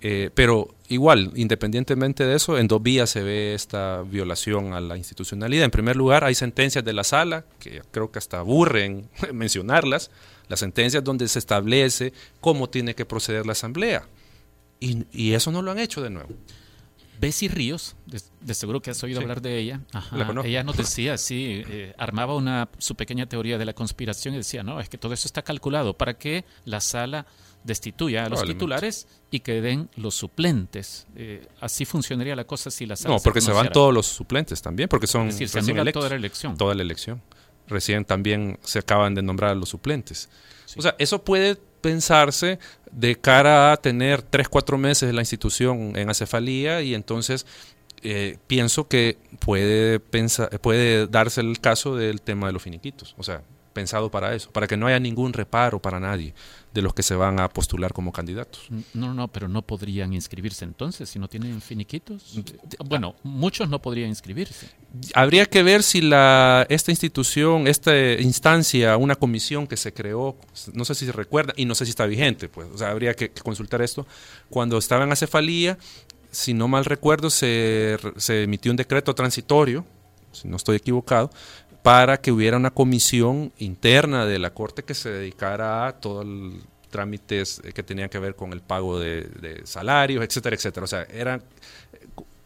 Eh, 0.00 0.30
pero 0.34 0.74
igual, 0.88 1.32
independientemente 1.36 2.24
de 2.24 2.34
eso, 2.34 2.58
en 2.58 2.66
dos 2.66 2.82
vías 2.82 3.10
se 3.10 3.22
ve 3.22 3.54
esta 3.54 4.02
violación 4.02 4.72
a 4.72 4.80
la 4.80 4.96
institucionalidad. 4.96 5.64
En 5.64 5.70
primer 5.70 5.96
lugar, 5.96 6.24
hay 6.24 6.34
sentencias 6.34 6.84
de 6.84 6.92
la 6.92 7.04
sala, 7.04 7.44
que 7.60 7.82
creo 7.90 8.10
que 8.10 8.18
hasta 8.18 8.40
aburren 8.40 9.08
mencionarlas, 9.32 10.10
las 10.48 10.60
sentencias 10.60 11.02
donde 11.02 11.28
se 11.28 11.38
establece 11.38 12.12
cómo 12.40 12.68
tiene 12.68 12.94
que 12.94 13.04
proceder 13.04 13.46
la 13.46 13.52
Asamblea. 13.52 14.06
Y, 14.80 15.06
y 15.12 15.32
eso 15.32 15.50
no 15.50 15.62
lo 15.62 15.70
han 15.70 15.78
hecho 15.78 16.02
de 16.02 16.10
nuevo. 16.10 16.30
Bessie 17.20 17.48
Ríos, 17.48 17.96
de, 18.06 18.54
seguro 18.54 18.82
que 18.82 18.90
has 18.90 19.02
oído 19.02 19.20
hablar 19.20 19.40
de 19.40 19.58
ella. 19.58 19.80
ella 20.44 20.62
nos 20.62 20.76
decía, 20.76 21.16
sí, 21.16 21.62
eh, 21.68 21.94
armaba 21.96 22.34
una, 22.34 22.68
su 22.78 22.96
pequeña 22.96 23.26
teoría 23.26 23.56
de 23.56 23.64
la 23.64 23.72
conspiración 23.72 24.34
y 24.34 24.38
decía, 24.38 24.62
no, 24.62 24.80
es 24.80 24.88
que 24.88 24.98
todo 24.98 25.14
eso 25.14 25.26
está 25.26 25.42
calculado 25.42 25.96
para 25.96 26.14
que 26.18 26.44
la 26.64 26.80
sala 26.80 27.26
destituya 27.62 28.26
a 28.26 28.28
los 28.28 28.44
titulares 28.44 29.06
y 29.30 29.40
queden 29.40 29.88
los 29.96 30.14
suplentes. 30.14 31.06
Eh, 31.16 31.46
así 31.60 31.84
funcionaría 31.84 32.36
la 32.36 32.44
cosa 32.44 32.70
si 32.70 32.84
la 32.84 32.96
sala 32.96 33.14
No, 33.14 33.22
porque 33.22 33.40
se, 33.40 33.52
van 33.52 33.72
todos 33.72 33.94
los 33.94 34.06
suplentes 34.06 34.60
también, 34.60 34.88
porque 34.88 35.06
son 35.06 35.28
es 35.28 35.38
decir, 35.38 35.48
se 35.48 35.92
toda 35.92 36.10
la 36.10 36.16
elección. 36.16 36.56
Toda 36.56 36.74
la 36.74 36.82
elección. 36.82 37.22
Recién 37.68 38.04
también 38.04 38.58
se 38.62 38.80
acaban 38.80 39.14
de 39.14 39.22
nombrar 39.22 39.52
a 39.52 39.54
los 39.54 39.70
suplentes. 39.70 40.28
O 40.76 40.82
sea, 40.82 40.94
eso 40.98 41.22
puede 41.22 41.56
pensarse 41.80 42.58
de 42.90 43.16
cara 43.16 43.72
a 43.72 43.76
tener 43.76 44.22
tres, 44.22 44.48
cuatro 44.48 44.78
meses 44.78 45.12
la 45.14 45.20
institución 45.20 45.92
en 45.96 46.08
acefalía 46.08 46.80
y 46.82 46.94
entonces 46.94 47.46
eh, 48.02 48.38
pienso 48.46 48.88
que 48.88 49.18
puede, 49.40 50.00
pensar, 50.00 50.58
puede 50.60 51.06
darse 51.06 51.40
el 51.40 51.60
caso 51.60 51.96
del 51.96 52.20
tema 52.20 52.46
de 52.46 52.52
los 52.52 52.62
finiquitos. 52.62 53.14
O 53.18 53.22
sea, 53.22 53.42
pensado 53.74 54.10
para 54.10 54.34
eso, 54.34 54.50
para 54.50 54.66
que 54.66 54.78
no 54.78 54.86
haya 54.86 54.98
ningún 54.98 55.34
reparo 55.34 55.82
para 55.82 56.00
nadie 56.00 56.32
de 56.72 56.82
los 56.82 56.94
que 56.94 57.02
se 57.02 57.14
van 57.14 57.38
a 57.38 57.48
postular 57.48 57.92
como 57.92 58.10
candidatos. 58.10 58.68
No, 58.94 59.12
no, 59.14 59.28
pero 59.28 59.48
no 59.48 59.62
podrían 59.62 60.12
inscribirse 60.12 60.64
entonces 60.64 61.08
si 61.08 61.18
no 61.18 61.28
tienen 61.28 61.60
finiquitos. 61.60 62.40
Bueno, 62.84 63.14
muchos 63.22 63.68
no 63.68 63.82
podrían 63.82 64.08
inscribirse. 64.08 64.68
Habría 65.14 65.46
que 65.46 65.62
ver 65.62 65.82
si 65.82 66.00
la 66.00 66.66
esta 66.68 66.90
institución, 66.90 67.66
esta 67.66 67.94
instancia, 68.14 68.96
una 68.96 69.14
comisión 69.14 69.66
que 69.66 69.76
se 69.76 69.92
creó, 69.92 70.36
no 70.72 70.84
sé 70.84 70.94
si 70.94 71.06
se 71.06 71.12
recuerda 71.12 71.52
y 71.56 71.64
no 71.64 71.74
sé 71.74 71.84
si 71.84 71.90
está 71.90 72.06
vigente, 72.06 72.48
pues, 72.48 72.68
o 72.72 72.78
sea, 72.78 72.90
habría 72.90 73.14
que, 73.14 73.30
consultar 73.30 73.82
esto. 73.82 74.06
Cuando 74.48 74.78
estaba 74.78 75.04
en 75.04 75.12
acefalía, 75.12 75.78
si 76.30 76.54
no 76.54 76.66
mal 76.66 76.84
recuerdo, 76.84 77.30
se, 77.30 77.98
se 78.16 78.44
emitió 78.44 78.70
un 78.70 78.76
decreto 78.76 79.14
transitorio, 79.14 79.84
si 80.32 80.48
no 80.48 80.56
estoy 80.56 80.76
equivocado, 80.76 81.30
para 81.84 82.18
que 82.18 82.32
hubiera 82.32 82.56
una 82.56 82.70
comisión 82.70 83.52
interna 83.58 84.24
de 84.24 84.38
la 84.38 84.54
Corte 84.54 84.84
que 84.84 84.94
se 84.94 85.10
dedicara 85.10 85.86
a 85.86 86.00
todos 86.00 86.24
los 86.24 86.54
trámites 86.88 87.60
que 87.74 87.82
tenían 87.82 88.08
que 88.08 88.18
ver 88.18 88.34
con 88.36 88.54
el 88.54 88.62
pago 88.62 88.98
de, 88.98 89.60
salarios, 89.64 90.24
etcétera, 90.24 90.56
etcétera. 90.56 90.84
O 90.84 90.86
sea, 90.86 91.02
era, 91.02 91.42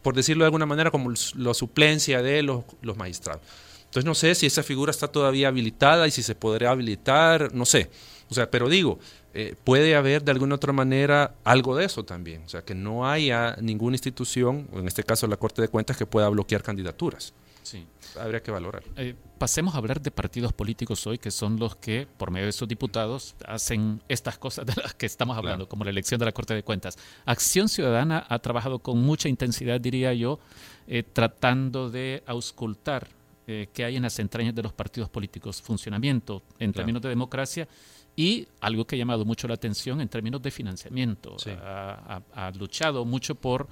por 0.01 0.13
decirlo 0.13 0.43
de 0.43 0.47
alguna 0.47 0.65
manera, 0.65 0.91
como 0.91 1.13
la 1.37 1.53
suplencia 1.53 2.21
de 2.21 2.43
los, 2.43 2.65
los 2.81 2.97
magistrados. 2.97 3.41
Entonces 3.85 4.03
no 4.03 4.13
sé 4.13 4.35
si 4.35 4.45
esa 4.45 4.61
figura 4.61 4.91
está 4.91 5.07
todavía 5.07 5.47
habilitada 5.47 6.05
y 6.05 6.11
si 6.11 6.21
se 6.21 6.35
podría 6.35 6.71
habilitar, 6.71 7.53
no 7.53 7.65
sé. 7.65 7.89
O 8.29 8.33
sea, 8.33 8.51
pero 8.51 8.67
digo, 8.67 8.99
eh, 9.33 9.55
puede 9.63 9.95
haber 9.95 10.21
de 10.21 10.31
alguna 10.31 10.55
otra 10.55 10.73
manera 10.73 11.35
algo 11.45 11.77
de 11.77 11.85
eso 11.85 12.03
también. 12.03 12.43
O 12.45 12.49
sea, 12.49 12.63
que 12.63 12.75
no 12.75 13.09
haya 13.09 13.55
ninguna 13.61 13.95
institución, 13.95 14.67
en 14.73 14.85
este 14.85 15.05
caso 15.05 15.27
la 15.27 15.37
Corte 15.37 15.61
de 15.61 15.69
Cuentas, 15.69 15.95
que 15.95 16.05
pueda 16.05 16.27
bloquear 16.27 16.61
candidaturas. 16.61 17.33
Sí. 17.69 17.85
Habría 18.19 18.41
que 18.41 18.49
valorar. 18.49 18.83
Eh, 18.95 19.13
pasemos 19.37 19.75
a 19.75 19.77
hablar 19.77 20.01
de 20.01 20.09
partidos 20.09 20.53
políticos 20.53 21.05
hoy, 21.05 21.19
que 21.19 21.29
son 21.29 21.59
los 21.59 21.75
que, 21.75 22.07
por 22.17 22.31
medio 22.31 22.47
de 22.47 22.51
sus 22.51 22.67
diputados, 22.67 23.35
hacen 23.45 24.01
estas 24.07 24.39
cosas 24.39 24.65
de 24.65 24.73
las 24.81 24.95
que 24.95 25.05
estamos 25.05 25.37
hablando, 25.37 25.69
como 25.69 25.83
la 25.83 25.91
elección 25.91 26.17
de 26.17 26.25
la 26.25 26.31
Corte 26.31 26.55
de 26.55 26.63
Cuentas. 26.63 26.97
Acción 27.25 27.69
Ciudadana 27.69 28.25
ha 28.27 28.39
trabajado 28.39 28.79
con 28.79 28.97
mucha 28.97 29.29
intensidad, 29.29 29.79
diría 29.79 30.15
yo, 30.15 30.39
eh, 30.87 31.03
tratando 31.03 31.91
de 31.91 32.23
auscultar 32.25 33.07
eh, 33.45 33.69
qué 33.71 33.85
hay 33.85 33.97
en 33.97 34.01
las 34.01 34.17
entrañas 34.17 34.55
de 34.55 34.63
los 34.63 34.73
partidos 34.73 35.07
políticos, 35.07 35.61
funcionamiento 35.61 36.41
en 36.57 36.73
términos 36.73 37.03
de 37.03 37.09
democracia 37.09 37.67
y 38.15 38.47
algo 38.61 38.87
que 38.87 38.95
ha 38.95 38.97
llamado 38.97 39.25
mucho 39.25 39.47
la 39.47 39.53
atención 39.53 40.01
en 40.01 40.09
términos 40.09 40.41
de 40.41 40.49
financiamiento. 40.49 41.37
ha 41.45 42.51
luchado 42.57 43.05
mucho 43.05 43.35
por 43.35 43.67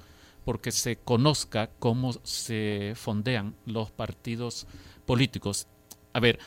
porque 0.48 0.72
se 0.72 0.96
conozca 0.96 1.68
cómo 1.78 2.14
se 2.22 2.94
fondean 2.96 3.54
los 3.66 3.90
partidos 3.90 4.66
políticos. 5.04 5.66
A 6.14 6.20
ver, 6.20 6.38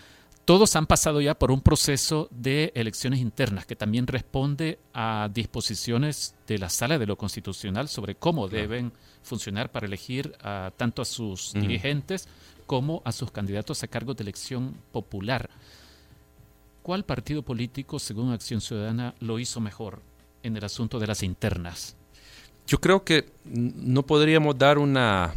todos 0.44 0.76
han 0.76 0.88
pasado 0.88 1.22
ya 1.22 1.38
por 1.38 1.52
un 1.52 1.62
proceso 1.62 2.28
de 2.32 2.72
elecciones 2.74 3.20
internas 3.20 3.68
que 3.68 3.76
también 3.76 4.08
responde 4.08 4.80
a 4.92 5.30
disposiciones 5.32 6.34
de 6.48 6.58
la 6.58 6.70
Sala 6.70 6.98
de 6.98 7.06
lo 7.06 7.16
Constitucional 7.16 7.90
sobre 7.90 8.16
cómo 8.16 8.48
deben 8.48 8.92
funcionar 9.22 9.72
para 9.72 9.86
elegir 9.86 10.36
tanto 10.78 11.04
a 11.04 11.06
sus 11.06 11.54
dirigentes 11.54 12.28
como 12.66 13.04
a 13.06 13.12
sus 13.12 13.30
candidatos 13.30 13.84
a 13.84 13.88
cargos 13.88 14.18
de 14.18 14.24
elección 14.24 14.78
popular. 14.92 15.48
¿Cuál 16.82 17.06
partido 17.06 17.44
político, 17.44 18.00
según 18.00 18.32
Acción 18.32 18.62
Ciudadana, 18.62 19.14
lo 19.20 19.38
hizo 19.38 19.60
mejor 19.60 20.02
en 20.42 20.58
el 20.58 20.66
asunto 20.66 20.98
de 20.98 21.06
las 21.06 21.22
internas? 21.22 21.98
Yo 22.72 22.80
creo 22.80 23.04
que 23.04 23.26
no 23.44 24.04
podríamos 24.04 24.58
dar 24.58 24.78
una, 24.78 25.36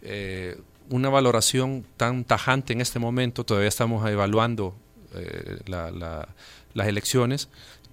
eh, 0.00 0.58
una 0.88 1.10
valoración 1.10 1.84
tan 1.98 2.24
tajante 2.24 2.72
en 2.72 2.80
este 2.80 2.98
momento, 2.98 3.44
todavía 3.44 3.68
estamos 3.68 4.08
evaluando 4.08 4.74
eh, 5.14 5.58
las 5.66 6.88
elecciones 6.88 7.50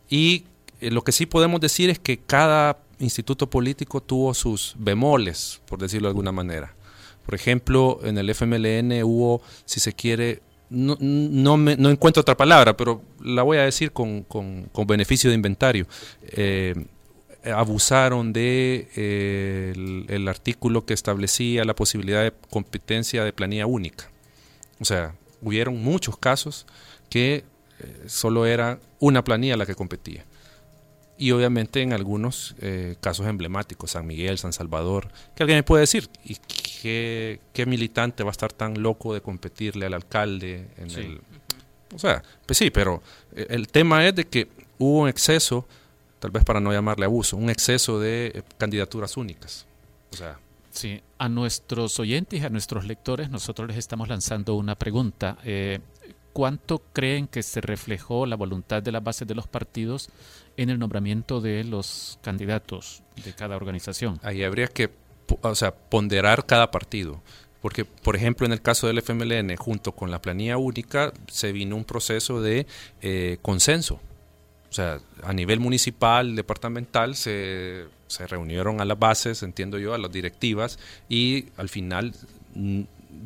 y 0.09 0.45
eh, 0.79 0.91
lo 0.91 1.03
que 1.03 1.11
sí 1.11 1.25
podemos 1.25 1.59
decir 1.59 1.89
es 1.89 1.99
que 1.99 2.19
cada 2.19 2.77
instituto 2.99 3.49
político 3.49 3.99
tuvo 3.99 4.33
sus 4.33 4.75
bemoles, 4.77 5.59
por 5.65 5.79
decirlo 5.79 6.07
de 6.07 6.11
alguna 6.11 6.31
manera. 6.31 6.73
Por 7.25 7.35
ejemplo, 7.35 7.99
en 8.03 8.17
el 8.17 8.29
FMLN 8.29 9.03
hubo, 9.03 9.41
si 9.65 9.81
se 9.81 9.91
quiere, 9.91 10.41
no, 10.69 10.95
no, 11.01 11.57
me, 11.57 11.75
no 11.75 11.89
encuentro 11.89 12.21
otra 12.21 12.37
palabra, 12.37 12.77
pero 12.77 13.01
la 13.21 13.43
voy 13.43 13.57
a 13.57 13.63
decir 13.63 13.91
con, 13.91 14.23
con, 14.23 14.87
beneficio 14.87 15.29
de 15.29 15.35
inventario. 15.35 15.85
Abusaron 17.45 18.33
de 18.33 18.89
eh, 18.95 20.05
el, 20.07 20.27
artículo 20.27 20.85
que 20.85 20.93
establecía 20.93 21.63
la 21.65 21.75
posibilidad 21.75 22.23
de 22.23 22.33
competencia 22.49 23.23
de 23.23 23.33
planilla 23.33 23.65
única. 23.65 24.09
O 24.79 24.85
sea, 24.85 25.15
hubieron 25.41 25.81
muchos 25.81 26.17
casos 26.17 26.65
que 27.09 27.43
eh, 27.79 28.03
solo 28.07 28.45
era 28.45 28.79
una 28.99 29.23
planilla 29.23 29.57
la 29.57 29.65
que 29.65 29.75
competía. 29.75 30.25
Y 31.17 31.31
obviamente 31.31 31.81
en 31.81 31.91
algunos 31.91 32.55
casos 33.01 33.27
emblemáticos, 33.27 33.91
San 33.91 34.07
Miguel, 34.07 34.37
San 34.37 34.53
Salvador, 34.53 35.09
que 35.35 35.43
alguien 35.43 35.57
me 35.57 35.63
puede 35.63 35.81
decir, 35.81 36.09
¿y 36.23 36.37
qué, 36.81 37.65
militante 37.67 38.23
va 38.23 38.29
a 38.29 38.31
estar 38.31 38.53
tan 38.53 38.81
loco 38.81 39.13
de 39.13 39.19
competirle 39.19 39.85
al 39.85 39.95
alcalde? 39.95 40.69
En 40.77 40.91
el, 40.91 41.21
o 41.93 41.99
sea, 41.99 42.23
pues 42.45 42.57
sí, 42.57 42.69
pero 42.69 43.03
el 43.35 43.67
tema 43.67 44.07
es 44.07 44.15
de 44.15 44.27
que 44.27 44.47
hubo 44.77 45.01
un 45.01 45.09
exceso 45.09 45.67
tal 46.19 46.31
vez 46.31 46.43
para 46.43 46.59
no 46.59 46.71
llamarle 46.71 47.05
abuso, 47.05 47.37
un 47.37 47.49
exceso 47.49 47.99
de 47.99 48.27
eh, 48.27 48.43
candidaturas 48.57 49.17
únicas. 49.17 49.65
O 50.11 50.15
sea, 50.15 50.39
sí, 50.71 51.01
a 51.17 51.29
nuestros 51.29 51.99
oyentes, 51.99 52.43
a 52.43 52.49
nuestros 52.49 52.85
lectores, 52.85 53.29
nosotros 53.29 53.67
les 53.67 53.77
estamos 53.77 54.09
lanzando 54.09 54.55
una 54.55 54.75
pregunta. 54.75 55.37
Eh, 55.43 55.79
¿Cuánto 56.33 56.81
creen 56.93 57.27
que 57.27 57.41
se 57.41 57.59
reflejó 57.59 58.25
la 58.25 58.35
voluntad 58.35 58.83
de 58.83 58.91
las 58.91 59.03
bases 59.03 59.27
de 59.27 59.35
los 59.35 59.47
partidos 59.47 60.09
en 60.57 60.69
el 60.69 60.77
nombramiento 60.77 61.41
de 61.41 61.63
los 61.63 62.19
candidatos 62.21 63.01
de 63.23 63.33
cada 63.33 63.55
organización? 63.55 64.19
Ahí 64.23 64.43
habría 64.43 64.67
que 64.67 64.91
o 65.41 65.55
sea, 65.55 65.73
ponderar 65.73 66.45
cada 66.45 66.71
partido. 66.71 67.21
Porque, 67.61 67.83
por 67.83 68.15
ejemplo, 68.15 68.45
en 68.45 68.53
el 68.53 68.61
caso 68.61 68.87
del 68.87 68.99
FMLN, 68.99 69.55
junto 69.57 69.91
con 69.91 70.11
la 70.11 70.21
planilla 70.21 70.57
única, 70.57 71.11
se 71.27 71.51
vino 71.51 71.75
un 71.75 71.83
proceso 71.83 72.41
de 72.41 72.67
eh, 73.01 73.37
consenso 73.41 73.99
o 74.69 74.73
sea, 74.73 74.99
a 75.23 75.33
nivel 75.33 75.59
municipal, 75.59 76.35
departamental, 76.35 77.15
se, 77.15 77.85
se 78.07 78.27
reunieron 78.27 78.81
a 78.81 78.85
las 78.85 78.99
bases, 78.99 79.41
entiendo 79.43 79.79
yo, 79.79 79.93
a 79.93 79.97
las 79.97 80.11
directivas, 80.11 80.77
y 81.07 81.45
al 81.57 81.69
final 81.69 82.13
mm, 82.53 82.81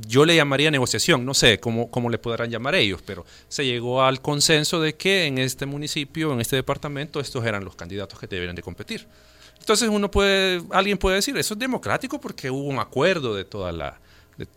yo 0.07 0.25
le 0.25 0.35
llamaría 0.35 0.71
negociación, 0.71 1.25
no 1.25 1.33
sé 1.33 1.59
cómo, 1.59 1.89
cómo 1.89 2.09
le 2.09 2.17
podrán 2.17 2.49
llamar 2.49 2.75
ellos, 2.75 3.01
pero 3.05 3.25
se 3.47 3.65
llegó 3.65 4.03
al 4.03 4.21
consenso 4.21 4.81
de 4.81 4.95
que 4.95 5.25
en 5.25 5.37
este 5.37 5.65
municipio, 5.65 6.33
en 6.33 6.41
este 6.41 6.55
departamento, 6.55 7.19
estos 7.19 7.45
eran 7.45 7.65
los 7.65 7.75
candidatos 7.75 8.19
que 8.19 8.27
deberían 8.27 8.55
de 8.55 8.63
competir. 8.63 9.07
Entonces 9.59 9.89
uno 9.89 10.11
puede, 10.11 10.61
alguien 10.71 10.97
puede 10.97 11.17
decir, 11.17 11.37
eso 11.37 11.53
es 11.53 11.59
democrático 11.59 12.19
porque 12.19 12.49
hubo 12.49 12.67
un 12.67 12.79
acuerdo 12.79 13.33
de 13.33 13.45
toda 13.45 13.71
la, 13.71 13.99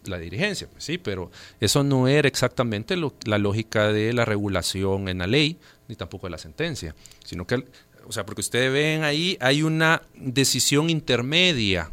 la 0.05 0.19
dirigencia, 0.19 0.69
pues 0.71 0.85
sí, 0.85 0.99
pero 0.99 1.31
eso 1.61 1.85
no 1.85 2.09
era 2.09 2.27
exactamente 2.27 2.97
la 3.25 3.39
lógica 3.39 3.93
de 3.93 4.13
la 4.13 4.25
regulación 4.25 5.09
en 5.09 5.19
la 5.19 5.27
ley, 5.27 5.59
ni 5.89 5.97
tampoco 5.97 6.27
de 6.27 6.33
la 6.33 6.39
sentencia, 6.39 6.95
sino 7.25 7.47
que, 7.47 7.65
o 8.07 8.13
sea, 8.13 8.27
porque 8.27 8.41
ustedes 8.41 8.73
ven 8.73 9.05
ahí, 9.05 9.37
hay 9.41 9.63
una 9.63 10.03
decisión 10.15 10.91
intermedia 10.91 11.91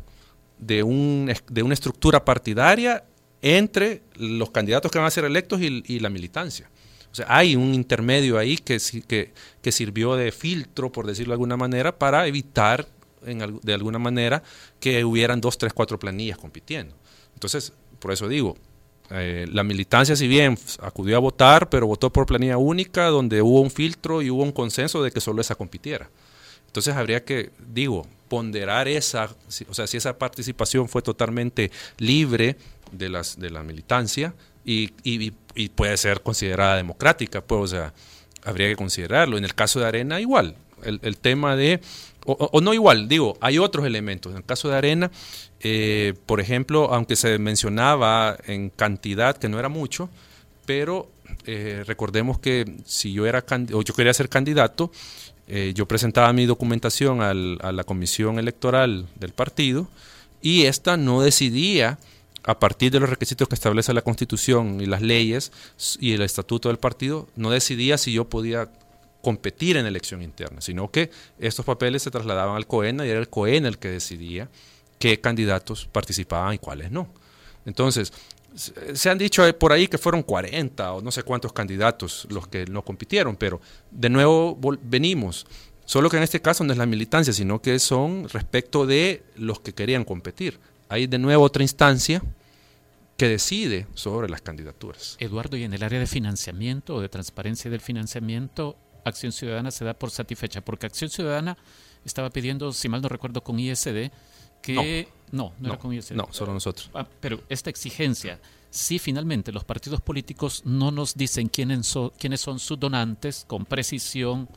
de, 0.58 0.84
un, 0.84 1.32
de 1.50 1.64
una 1.64 1.74
estructura 1.74 2.24
partidaria 2.24 3.04
entre 3.42 4.04
los 4.16 4.52
candidatos 4.52 4.92
que 4.92 4.98
van 4.98 5.08
a 5.08 5.12
ser 5.12 5.26
electos 5.26 5.60
y, 5.62 6.00
la 6.00 6.10
militancia. 6.10 6.70
O 7.12 7.16
sea, 7.16 7.26
hay 7.30 7.56
un 7.56 7.74
intermedio 7.74 8.40
ahí 8.40 8.58
que, 8.58 8.80
que, 9.62 9.72
sirvió 9.72 10.16
de 10.16 10.32
filtro, 10.32 10.92
por 10.92 11.06
decirlo 11.06 11.32
de 11.32 11.36
alguna 11.36 11.58
manera, 11.58 11.98
para 12.00 12.26
evitar 12.26 12.88
de 13.22 13.74
alguna 13.74 14.00
manera 14.00 14.44
que 14.80 15.04
hubieran 15.06 15.40
dos, 15.40 15.58
tres, 15.58 15.74
cuatro 15.74 16.00
planillas 16.00 16.38
compitiendo. 16.38 16.96
Entonces, 17.34 17.74
por 18.00 18.12
eso 18.12 18.28
digo, 18.28 18.58
eh, 19.16 19.46
la 19.52 19.64
militancia, 19.64 20.16
si 20.16 20.28
bien 20.28 20.58
acudió 20.82 21.18
a 21.18 21.20
votar, 21.20 21.70
pero 21.70 21.86
votó 21.86 22.12
por 22.12 22.26
planilla 22.26 22.58
única, 22.58 23.08
donde 23.08 23.44
hubo 23.44 23.62
un 23.62 23.70
filtro 23.70 24.24
y 24.24 24.32
hubo 24.32 24.42
un 24.42 24.52
consenso 24.52 25.04
de 25.04 25.12
que 25.12 25.22
solo 25.22 25.40
esa 25.40 25.54
compitiera. 25.54 26.10
Entonces 26.66 26.96
habría 26.96 27.24
que, 27.24 27.52
digo, 27.72 28.08
ponderar 28.28 28.88
esa, 28.88 29.30
o 29.70 29.74
sea, 29.76 29.86
si 29.86 29.98
esa 29.98 30.18
participación 30.18 30.90
fue 30.90 31.04
totalmente 31.04 31.70
libre 32.00 32.58
de, 32.92 33.10
las, 33.10 33.40
de 33.40 33.52
la 33.52 33.62
militancia 33.62 34.34
y, 34.66 34.88
puede 35.76 35.96
ser 35.98 36.22
considerada 36.22 36.76
democrática, 36.76 37.42
pues, 37.42 37.62
o 37.62 37.68
sea, 37.68 37.94
habría 38.44 38.70
que 38.70 38.76
considerarlo. 38.76 39.38
En 39.38 39.44
el 39.44 39.54
caso 39.54 39.80
de 39.80 39.86
Arena, 39.86 40.20
igual. 40.20 40.56
El, 40.84 41.18
tema 41.18 41.56
de, 41.56 41.80
o, 42.26 42.62
no 42.62 42.74
igual, 42.74 43.08
digo, 43.08 43.38
hay 43.42 43.60
otros 43.60 43.86
elementos. 43.86 44.32
En 44.32 44.38
el 44.38 44.46
caso 44.46 44.70
de 44.70 44.76
Arena, 44.76 45.12
eh, 45.60 46.14
por 46.26 46.40
ejemplo, 46.40 46.94
aunque 46.94 47.16
se 47.16 47.38
mencionaba 47.40 48.38
en 48.46 48.70
cantidad 48.70 49.38
que 49.38 49.50
no 49.50 49.60
era 49.60 49.70
mucho, 49.70 50.10
pero 50.66 51.10
eh, 51.46 51.84
recordemos 51.86 52.40
que 52.40 52.78
si 52.86 53.14
yo 53.14 53.26
era 53.26 53.44
o 53.74 53.82
yo 53.82 53.94
quería 53.94 54.14
ser 54.14 54.30
candidato, 54.30 54.92
eh, 55.48 55.74
yo 55.76 55.86
presentaba 55.88 56.32
mi 56.32 56.46
documentación 56.46 57.22
a 57.22 57.34
la 57.34 57.84
comisión 57.84 58.40
electoral 58.40 59.08
del 59.16 59.34
partido 59.34 59.90
y 60.42 60.64
esta 60.64 60.96
no 60.96 61.22
decidía 61.22 62.00
a 62.46 62.60
partir 62.60 62.92
de 62.92 63.00
los 63.00 63.10
requisitos 63.10 63.48
que 63.48 63.56
establece 63.56 63.94
la 63.94 64.02
Constitución 64.02 64.82
y 64.82 64.86
las 64.86 65.02
leyes 65.02 65.52
y 66.00 66.14
el 66.14 66.22
estatuto 66.22 66.70
del 66.70 66.78
partido, 66.78 67.28
no 67.36 67.50
decidía 67.52 67.98
si 67.98 68.12
yo 68.12 68.26
podía 68.26 68.70
competir 69.24 69.78
en 69.78 69.86
elección 69.86 70.22
interna, 70.22 70.60
sino 70.60 70.92
que 70.92 71.10
estos 71.40 71.66
papeles 71.66 72.04
se 72.04 72.12
trasladaban 72.12 72.58
al 72.58 72.68
COENA 72.68 73.06
y 73.06 73.10
era 73.10 73.22
el 73.22 73.30
COENA 73.30 73.70
el 73.70 73.78
que 73.78 73.88
decidía 73.88 74.50
qué 75.00 75.22
candidatos 75.22 75.88
participaban 75.90 76.56
y 76.56 76.58
cuáles 76.58 76.92
no. 76.92 77.08
Entonces, 77.66 78.12
se 78.54 79.10
han 79.10 79.18
dicho 79.18 79.42
por 79.58 79.72
ahí 79.72 79.88
que 79.88 79.98
fueron 79.98 80.24
40 80.24 80.94
o 80.94 81.02
no 81.02 81.10
sé 81.10 81.24
cuántos 81.24 81.54
candidatos 81.54 82.28
los 82.30 82.50
que 82.50 82.66
no 82.66 82.84
compitieron, 82.84 83.38
pero 83.38 83.62
de 83.92 84.10
nuevo 84.10 84.60
venimos. 84.82 85.48
Solo 85.86 86.10
que 86.10 86.18
en 86.18 86.24
este 86.24 86.42
caso 86.42 86.66
no 86.66 86.74
es 86.74 86.78
la 86.78 86.86
militancia, 86.86 87.32
sino 87.32 87.62
que 87.62 87.80
son 87.80 88.28
respecto 88.28 88.86
de 88.86 89.24
los 89.38 89.62
que 89.62 89.72
querían 89.72 90.04
competir. 90.04 90.60
Hay 90.90 91.08
de 91.08 91.18
nuevo 91.18 91.46
otra 91.46 91.64
instancia 91.64 92.22
que 93.16 93.30
decide 93.30 93.88
sobre 93.94 94.28
las 94.28 94.42
candidaturas. 94.42 95.16
Eduardo, 95.20 95.56
y 95.56 95.64
en 95.64 95.74
el 95.74 95.82
área 95.82 96.00
de 96.00 96.08
financiamiento 96.08 96.96
o 96.96 97.02
de 97.02 97.08
transparencia 97.08 97.72
del 97.72 97.80
financiamiento, 97.80 98.76
Acción 99.04 99.32
Ciudadana 99.32 99.72
se 99.72 99.86
da 99.86 99.94
por 99.94 100.12
satisfecha, 100.12 100.62
porque 100.62 100.86
Acción 100.86 101.10
Ciudadana 101.10 101.58
estaba 102.06 102.30
pidiendo, 102.30 102.72
si 102.74 102.90
mal 102.90 103.02
no 103.02 103.10
recuerdo, 103.10 103.44
con 103.44 103.60
ISD, 103.60 104.12
que... 104.62 105.08
No, 105.32 105.52
no, 105.60 105.70
era 105.70 105.80
con 105.80 105.94
ISD. 105.94 106.14
No, 106.14 106.28
solo 106.32 106.54
nosotros. 106.54 106.92
Ah, 106.94 107.08
pero 107.20 107.42
esta 107.50 107.70
exigencia, 107.70 108.40
si 108.70 109.00
finalmente 109.00 109.52
los 109.52 109.64
partidos 109.64 110.00
políticos 110.00 110.62
no 110.66 110.92
nos 110.92 111.16
dicen 111.16 111.50
quiénes 111.50 111.88
son, 111.88 112.12
quiénes 112.20 112.42
son 112.42 112.60
sus 112.60 112.80
donantes 112.80 113.46
con 113.48 113.66
precisión, 113.66 114.48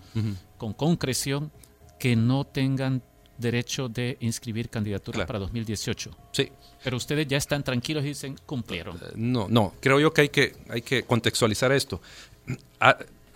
con 0.59 0.75
concreción, 0.75 1.51
que 1.99 2.15
no 2.15 2.45
tengan 2.45 3.03
derecho 3.39 3.89
de 3.89 4.17
inscribir 4.21 4.69
candidaturas 4.69 5.27
para 5.27 5.39
2018. 5.39 6.11
Sí. 6.33 6.51
Pero 6.83 6.97
ustedes 6.97 7.27
ya 7.27 7.37
están 7.37 7.63
tranquilos 7.63 8.05
y 8.05 8.09
dicen 8.09 8.37
cumplieron. 8.47 8.97
Eh, 8.97 9.13
no, 9.17 9.49
no, 9.49 9.75
creo 9.81 10.01
yo 10.01 10.13
que 10.13 10.23
hay 10.23 10.29
que, 10.29 10.57
hay 10.69 10.83
que 10.83 11.05
contextualizar 11.05 11.73
esto. 11.73 12.01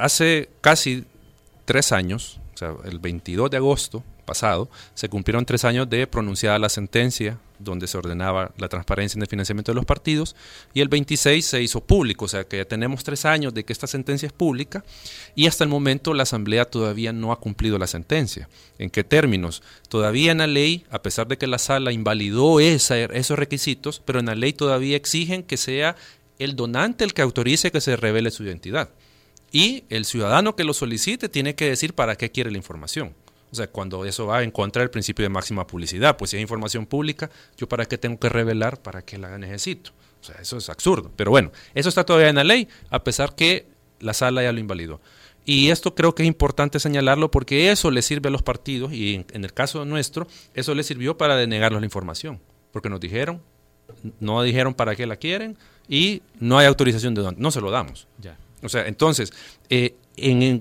Hace 0.01 0.49
casi 0.63 1.05
tres 1.67 1.93
años, 1.93 2.41
o 2.55 2.57
sea, 2.57 2.75
el 2.85 2.99
22 2.99 3.51
de 3.51 3.59
agosto 3.59 4.03
pasado, 4.25 4.71
se 4.95 5.11
cumplieron 5.11 5.45
tres 5.45 5.65
años 5.67 5.91
de 5.91 6.07
pronunciada 6.07 6.59
la 6.59 6.71
sentencia 6.71 7.39
donde 7.59 7.87
se 7.87 7.99
ordenaba 7.99 8.53
la 8.57 8.71
transparencia 8.71 9.19
en 9.19 9.23
el 9.23 9.29
financiamiento 9.29 9.73
de 9.73 9.77
los 9.77 9.85
partidos, 9.85 10.35
y 10.73 10.81
el 10.81 10.89
26 10.89 11.45
se 11.45 11.63
hizo 11.63 11.83
público, 11.83 12.25
o 12.25 12.29
sea 12.29 12.45
que 12.45 12.57
ya 12.57 12.65
tenemos 12.65 13.05
tres 13.05 13.27
años 13.27 13.53
de 13.53 13.65
que 13.65 13.75
esta 13.75 13.87
sentencia 13.87 14.27
es 14.27 14.33
pública, 14.33 14.83
y 15.35 15.47
hasta 15.47 15.65
el 15.65 15.71
momento 15.71 16.15
la 16.15 16.23
Asamblea 16.23 16.65
todavía 16.65 17.13
no 17.13 17.33
ha 17.33 17.39
cumplido 17.39 17.77
la 17.77 17.87
sentencia. 17.87 18.49
¿En 18.79 18.89
qué 18.89 19.05
términos? 19.05 19.63
Todavía 19.91 20.33
en 20.33 20.39
la 20.39 20.47
ley, 20.47 20.87
a 20.91 21.03
pesar 21.03 21.29
de 21.29 21.37
que 21.37 21.47
la 21.47 21.59
sala 21.59 21.93
invalidó 21.93 22.61
esos 22.61 23.39
requisitos, 23.39 24.01
pero 24.03 24.21
en 24.21 24.27
la 24.27 24.35
ley 24.35 24.55
todavía 24.55 24.97
exigen 24.97 25.43
que 25.43 25.59
sea 25.59 25.97
el 26.39 26.57
donante 26.57 27.05
el 27.05 27.13
que 27.13 27.21
autorice 27.21 27.71
que 27.71 27.83
se 27.83 27.97
revele 27.97 28.31
su 28.31 28.45
identidad. 28.45 28.89
Y 29.53 29.85
el 29.89 30.05
ciudadano 30.05 30.55
que 30.55 30.65
lo 30.65 30.75
solicite 30.75 31.29
tiene 31.29 31.55
que 31.55 31.69
decir 31.69 31.95
para 31.95 32.17
qué 32.17 32.31
quiere 32.31 32.51
la 32.51 32.57
información. 32.57 33.15
O 33.53 33.55
sea, 33.55 33.67
cuando 33.67 34.05
eso 34.05 34.27
va 34.27 34.43
en 34.43 34.51
contra 34.51 34.81
del 34.81 34.91
principio 34.91 35.25
de 35.25 35.29
máxima 35.29 35.67
publicidad, 35.67 36.17
pues 36.17 36.31
si 36.31 36.37
es 36.37 36.41
información 36.41 36.87
pública, 36.87 37.31
yo 37.57 37.69
para 37.69 37.85
qué 37.87 37.99
tengo 37.99 38.19
que 38.19 38.29
revelar, 38.29 38.81
para 38.81 39.03
qué 39.03 39.19
la 39.19 39.37
necesito. 39.39 39.91
O 40.21 40.25
sea, 40.25 40.37
eso 40.41 40.59
es 40.59 40.69
absurdo. 40.69 41.11
Pero 41.17 41.31
bueno, 41.31 41.51
eso 41.75 41.89
está 41.89 42.05
todavía 42.05 42.29
en 42.29 42.37
la 42.37 42.45
ley, 42.45 42.69
a 42.91 43.03
pesar 43.03 43.35
que 43.35 43.67
la 43.99 44.15
sala 44.15 44.43
ya 44.43 44.53
lo 44.53 44.61
invalidó. 44.61 45.01
Y 45.45 45.71
esto 45.71 45.95
creo 45.95 46.15
que 46.15 46.23
es 46.23 46.29
importante 46.29 46.79
señalarlo 46.79 47.31
porque 47.31 47.71
eso 47.71 47.91
le 47.91 48.03
sirve 48.03 48.29
a 48.29 48.31
los 48.31 48.43
partidos, 48.43 48.93
y 48.93 49.27
en, 49.33 49.45
el 49.45 49.53
caso 49.53 49.85
nuestro, 49.85 50.29
eso 50.55 50.75
le 50.75 50.85
sirvió 50.85 51.17
para 51.17 51.35
denegarnos 51.35 51.81
la 51.81 51.87
información. 51.87 52.41
Porque 52.73 52.89
nos 52.89 53.01
dijeron, 53.01 53.43
no 54.21 54.43
dijeron 54.43 54.75
para 54.75 54.95
qué 54.95 55.07
la 55.07 55.17
quieren, 55.17 55.57
y 55.89 56.23
no 56.39 56.59
hay 56.59 56.67
autorización 56.67 57.15
de 57.15 57.23
dónde, 57.23 57.41
no 57.41 57.51
se 57.51 57.61
lo 57.61 57.71
damos. 57.71 58.07
Ya. 58.21 58.37
O 58.63 58.69
sea, 58.69 58.87
entonces, 58.87 59.33
eh, 59.69 59.97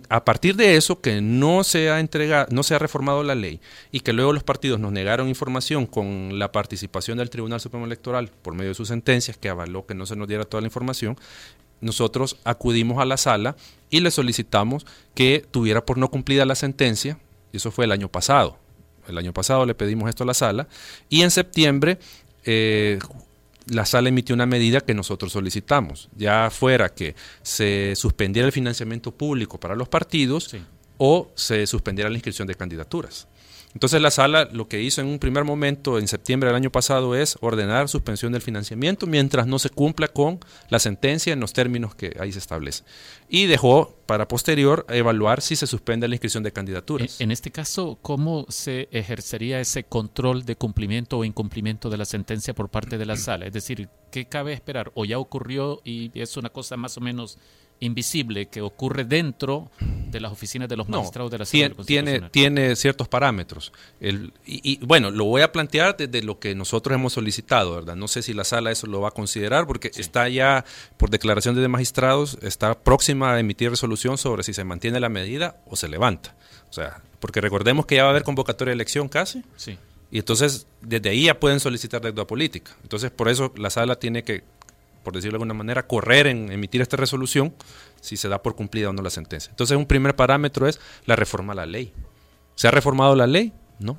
a 0.10 0.24
partir 0.24 0.56
de 0.56 0.76
eso, 0.76 1.02
que 1.02 1.22
no 1.22 1.64
se 1.64 1.90
ha 1.90 2.00
entregado, 2.00 2.48
no 2.52 2.64
se 2.64 2.76
ha 2.76 2.80
reformado 2.80 3.24
la 3.24 3.36
ley 3.36 3.60
y 3.92 4.00
que 4.00 4.14
luego 4.14 4.32
los 4.32 4.44
partidos 4.44 4.80
nos 4.80 4.92
negaron 4.92 5.28
información 5.28 5.86
con 5.86 6.40
la 6.40 6.52
participación 6.52 7.18
del 7.18 7.30
Tribunal 7.30 7.60
Supremo 7.60 7.86
Electoral 7.86 8.32
por 8.42 8.54
medio 8.54 8.70
de 8.70 8.76
sus 8.76 8.88
sentencias, 8.88 9.38
que 9.38 9.50
avaló 9.50 9.86
que 9.86 9.96
no 9.96 10.06
se 10.06 10.16
nos 10.16 10.28
diera 10.28 10.46
toda 10.46 10.62
la 10.62 10.68
información, 10.68 11.18
nosotros 11.82 12.38
acudimos 12.44 13.00
a 13.00 13.06
la 13.06 13.18
sala 13.18 13.56
y 13.90 14.00
le 14.00 14.12
solicitamos 14.12 14.86
que 15.16 15.46
tuviera 15.50 15.86
por 15.86 15.98
no 15.98 16.10
cumplida 16.10 16.46
la 16.46 16.56
sentencia, 16.56 17.18
y 17.52 17.58
eso 17.58 17.72
fue 17.72 17.86
el 17.86 17.92
año 17.92 18.10
pasado. 18.10 18.58
El 19.08 19.18
año 19.18 19.34
pasado 19.34 19.66
le 19.66 19.74
pedimos 19.74 20.08
esto 20.08 20.24
a 20.24 20.28
la 20.28 20.36
sala 20.36 20.68
y 21.10 21.24
en 21.24 21.32
septiembre 21.32 21.98
eh, 22.46 23.00
la 23.70 23.86
sala 23.86 24.10
emitió 24.10 24.36
una 24.36 24.46
medida 24.46 24.82
que 24.82 24.94
nosotros 24.94 25.32
solicitamos, 25.32 26.10
ya 26.16 26.50
fuera 26.50 26.90
que 26.90 27.16
se 27.42 27.96
suspendiera 27.96 28.46
el 28.48 28.52
financiamiento 28.52 29.12
público 29.12 29.60
para 29.60 29.76
los 29.76 29.90
partidos 29.90 30.56
o 30.98 31.32
se 31.36 31.66
suspendiera 31.68 32.10
la 32.10 32.18
inscripción 32.18 32.48
de 32.48 32.56
candidaturas. 32.56 33.28
Entonces 33.74 34.02
la 34.02 34.10
sala 34.10 34.50
lo 34.52 34.68
que 34.68 34.82
hizo 34.82 35.02
en 35.02 35.08
un 35.08 35.20
primer 35.20 35.44
momento, 35.44 36.00
en 36.00 36.08
septiembre 36.08 36.48
del 36.48 36.56
año 36.56 36.72
pasado, 36.72 37.16
es 37.16 37.38
ordenar 37.42 37.88
suspensión 37.88 38.32
del 38.32 38.42
financiamiento 38.42 39.06
mientras 39.06 39.46
no 39.46 39.60
se 39.60 39.70
cumpla 39.70 40.08
con 40.08 40.40
la 40.70 40.80
sentencia 40.80 41.34
en 41.34 41.40
los 41.40 41.54
términos 41.54 41.94
que 41.94 42.16
ahí 42.20 42.32
se 42.32 42.40
establece. 42.40 42.84
Y 43.30 43.46
dejó 43.46 43.96
para 44.08 44.28
posterior 44.28 44.86
evaluar 44.90 45.42
si 45.42 45.56
se 45.56 45.68
suspende 45.68 46.08
la 46.08 46.16
inscripción 46.16 46.42
de 46.42 46.52
candidaturas. 46.52 47.22
En, 47.22 47.32
este 47.32 47.52
caso, 47.52 48.00
¿cómo 48.02 48.48
se 48.50 48.88
ejercería 48.92 49.60
ese 49.60 49.84
control 49.84 50.46
de 50.46 50.56
cumplimiento 50.56 51.20
o 51.20 51.24
incumplimiento 51.24 51.92
de 51.92 51.98
la 51.98 52.06
sentencia 52.06 52.56
por 52.56 52.70
parte 52.70 52.98
de 52.98 53.06
la 53.06 53.18
sala? 53.18 53.46
Es 53.46 53.54
decir, 53.54 53.88
¿qué 54.12 54.26
cabe 54.26 54.54
esperar? 54.54 54.92
¿O 54.96 55.06
ya 55.06 55.20
ocurrió 55.20 55.82
y 55.84 56.12
es 56.20 56.38
una 56.38 56.50
cosa 56.50 56.76
más 56.76 56.98
o 56.98 57.02
menos 57.02 57.38
invisible 57.80 58.48
que 58.48 58.62
ocurre 58.62 59.06
dentro 59.06 59.72
de 59.80 60.20
las 60.20 60.32
oficinas 60.32 60.68
de 60.68 60.76
los 60.76 60.90
magistrados 60.90 61.32
de 61.32 61.38
la 61.38 61.46
tiene, 61.46 61.76
tiene, 61.86 62.22
tiene 62.30 62.76
ciertos 62.76 63.08
parámetros. 63.08 63.72
El, 64.00 64.34
y, 64.46 64.84
bueno, 64.86 65.12
lo 65.12 65.26
voy 65.26 65.42
a 65.42 65.52
plantear 65.52 65.96
desde 65.96 66.22
lo 66.24 66.40
que 66.40 66.56
nosotros 66.56 66.96
hemos 66.96 67.14
solicitado, 67.14 67.76
¿verdad? 67.76 67.96
No 67.96 68.08
sé 68.08 68.22
si 68.22 68.34
la 68.34 68.44
sala 68.44 68.72
eso 68.72 68.88
lo 68.88 69.02
va 69.02 69.10
a 69.10 69.12
considerar 69.12 69.68
porque 69.68 69.92
está 69.96 70.28
ya, 70.30 70.66
por 70.98 71.10
declaración 71.10 71.56
de 71.56 71.68
magistrados, 71.68 72.38
está 72.42 72.78
próxima 72.80 73.34
a 73.34 73.40
emitir 73.40 73.70
resolución 73.70 74.18
sobre 74.18 74.44
si 74.44 74.54
se 74.54 74.64
mantiene 74.64 75.00
la 75.00 75.10
medida 75.10 75.62
o 75.68 75.76
se 75.76 75.88
levanta. 75.88 76.36
O 76.70 76.74
sea, 76.74 77.02
porque 77.20 77.42
recordemos 77.42 77.86
que 77.86 77.96
ya 77.96 78.04
va 78.04 78.10
a 78.10 78.12
haber 78.12 78.24
convocatoria 78.24 78.72
de 78.72 78.76
elección 78.76 79.08
casi. 79.08 79.44
Sí. 79.56 79.78
Y 80.12 80.18
entonces, 80.20 80.66
desde 80.82 81.10
ahí 81.10 81.26
ya 81.26 81.40
pueden 81.40 81.60
solicitar 81.60 82.02
deuda 82.02 82.26
política. 82.26 82.76
Entonces, 82.82 83.12
por 83.12 83.30
eso 83.30 83.54
la 83.56 83.70
sala 83.70 83.98
tiene 83.98 84.24
que 84.24 84.44
por 85.10 85.16
decirlo 85.16 85.40
de 85.40 85.42
alguna 85.42 85.56
manera, 85.56 85.88
correr 85.88 86.28
en 86.28 86.52
emitir 86.52 86.82
esta 86.82 86.96
resolución 86.96 87.52
si 88.00 88.16
se 88.16 88.30
da 88.30 88.44
por 88.44 88.56
cumplida 88.56 88.92
o 88.92 88.94
no 88.94 89.02
la 89.02 89.10
sentencia. 89.10 89.50
Entonces, 89.50 89.76
un 89.76 89.88
primer 89.88 90.16
parámetro 90.16 90.68
es 90.68 90.80
la 91.08 91.16
reforma 91.16 91.54
a 91.54 91.56
la 91.56 91.66
ley. 91.66 91.92
¿Se 92.54 92.68
ha 92.68 92.72
reformado 92.72 93.16
la 93.16 93.26
ley? 93.26 93.52
No. 93.80 93.98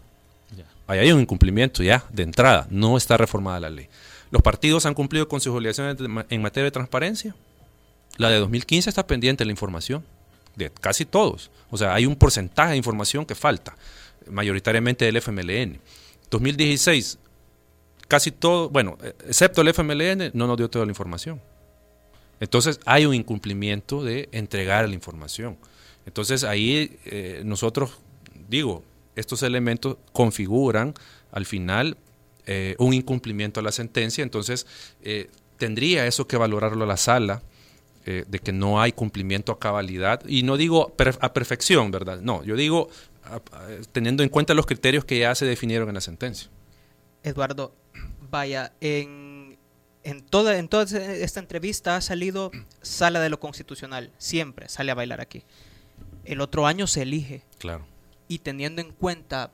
Ahí 0.86 1.00
hay 1.00 1.10
un 1.10 1.20
incumplimiento 1.20 1.82
ya 1.82 2.04
de 2.12 2.22
entrada, 2.22 2.68
no 2.70 2.96
está 2.96 3.16
reformada 3.16 3.58
la 3.58 3.70
ley. 3.70 3.88
¿Los 4.30 4.40
partidos 4.40 4.86
han 4.86 4.94
cumplido 4.94 5.26
con 5.26 5.40
sus 5.40 5.52
obligaciones 5.52 5.96
en 5.98 6.42
materia 6.42 6.66
de 6.66 6.70
transparencia? 6.70 7.34
La 8.16 8.30
de 8.30 8.38
2015 8.38 8.88
está 8.88 9.04
pendiente 9.04 9.44
la 9.44 9.50
información, 9.50 10.04
de 10.54 10.70
casi 10.70 11.06
todos. 11.06 11.50
O 11.70 11.76
sea, 11.76 11.92
hay 11.92 12.06
un 12.06 12.14
porcentaje 12.14 12.70
de 12.70 12.76
información 12.76 13.26
que 13.26 13.34
falta, 13.34 13.74
mayoritariamente 14.30 15.06
del 15.06 15.16
FMLN. 15.16 15.80
2016, 16.30 17.18
casi 18.10 18.32
todo, 18.32 18.68
bueno, 18.70 18.98
excepto 19.24 19.60
el 19.60 19.68
FMLN, 19.68 20.32
no 20.34 20.48
nos 20.48 20.56
dio 20.56 20.68
toda 20.68 20.84
la 20.84 20.90
información. 20.90 21.40
Entonces 22.40 22.80
hay 22.84 23.06
un 23.06 23.14
incumplimiento 23.14 24.02
de 24.02 24.28
entregar 24.32 24.88
la 24.88 24.94
información. 24.96 25.56
Entonces 26.06 26.42
ahí 26.42 26.98
eh, 27.04 27.42
nosotros, 27.44 27.98
digo, 28.48 28.82
estos 29.14 29.44
elementos 29.44 29.96
configuran 30.12 30.92
al 31.30 31.46
final 31.46 31.96
eh, 32.46 32.74
un 32.78 32.94
incumplimiento 32.94 33.60
a 33.60 33.62
la 33.62 33.70
sentencia, 33.70 34.24
entonces 34.24 34.66
eh, 35.02 35.30
tendría 35.56 36.04
eso 36.08 36.26
que 36.26 36.36
valorarlo 36.36 36.86
la 36.86 36.96
sala, 36.96 37.42
de 38.02 38.40
que 38.40 38.50
no 38.50 38.80
hay 38.80 38.90
cumplimiento 38.90 39.52
a 39.52 39.60
cabalidad, 39.60 40.22
y 40.26 40.42
no 40.42 40.56
digo 40.56 40.96
a 41.20 41.32
perfección, 41.32 41.92
¿verdad? 41.92 42.20
No, 42.20 42.42
yo 42.42 42.56
digo 42.56 42.88
teniendo 43.92 44.24
en 44.24 44.30
cuenta 44.30 44.52
los 44.52 44.66
criterios 44.66 45.04
que 45.04 45.20
ya 45.20 45.32
se 45.36 45.44
definieron 45.44 45.88
en 45.88 45.94
la 45.94 46.00
sentencia. 46.00 46.50
Eduardo, 47.22 47.74
vaya, 48.30 48.72
en, 48.80 49.58
en, 50.04 50.22
toda, 50.22 50.58
en 50.58 50.68
toda 50.68 50.84
esta 50.84 51.40
entrevista 51.40 51.96
ha 51.96 52.00
salido 52.00 52.50
sala 52.82 53.20
de 53.20 53.28
lo 53.28 53.40
constitucional, 53.40 54.10
siempre 54.18 54.68
sale 54.68 54.92
a 54.92 54.94
bailar 54.94 55.20
aquí. 55.20 55.42
El 56.24 56.40
otro 56.40 56.66
año 56.66 56.86
se 56.86 57.02
elige. 57.02 57.42
Claro. 57.58 57.86
Y 58.28 58.38
teniendo 58.40 58.80
en 58.80 58.92
cuenta 58.92 59.50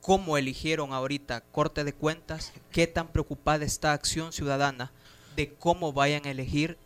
cómo 0.00 0.38
eligieron 0.38 0.92
ahorita 0.92 1.40
Corte 1.40 1.84
de 1.84 1.92
Cuentas, 1.92 2.52
qué 2.70 2.86
tan 2.86 3.08
preocupada 3.08 3.64
está 3.64 3.92
Acción 3.92 4.32
Ciudadana 4.32 4.92
de 5.36 5.52
cómo 5.52 5.92
vayan 5.92 6.26
a 6.26 6.30
elegir 6.30 6.78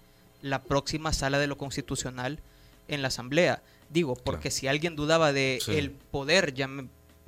la 0.42 0.62
próxima 0.62 1.12
sala 1.12 1.38
de 1.38 1.46
lo 1.46 1.56
constitucional 1.56 2.40
en 2.88 3.02
la 3.02 3.08
Asamblea. 3.08 3.62
Digo, 3.88 4.14
porque 4.14 4.50
si 4.50 4.68
alguien 4.68 4.96
dudaba 4.96 5.32
de 5.32 5.60
el 5.68 5.90
poder, 5.90 6.54
ya 6.54 6.68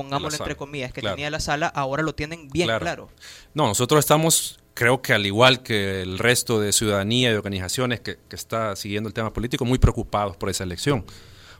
pongámoslo 0.02 0.38
entre 0.38 0.56
comillas, 0.56 0.92
que 0.92 1.02
tenía 1.02 1.30
la 1.30 1.40
sala, 1.40 1.66
ahora 1.66 2.02
lo 2.02 2.14
tienen 2.14 2.48
bien 2.48 2.68
claro. 2.78 3.08
No, 3.54 3.66
nosotros 3.66 4.00
estamos, 4.00 4.60
creo 4.74 5.02
que 5.02 5.12
al 5.12 5.26
igual 5.26 5.62
que 5.62 6.02
el 6.02 6.18
resto 6.18 6.60
de 6.60 6.72
ciudadanía 6.72 7.30
y 7.30 7.34
organizaciones 7.34 8.00
que, 8.00 8.18
que 8.28 8.36
está 8.36 8.76
siguiendo 8.76 9.08
el 9.08 9.14
tema 9.14 9.32
político, 9.32 9.64
muy 9.64 9.78
preocupados 9.78 10.36
por 10.36 10.50
esa 10.50 10.64
elección. 10.64 11.04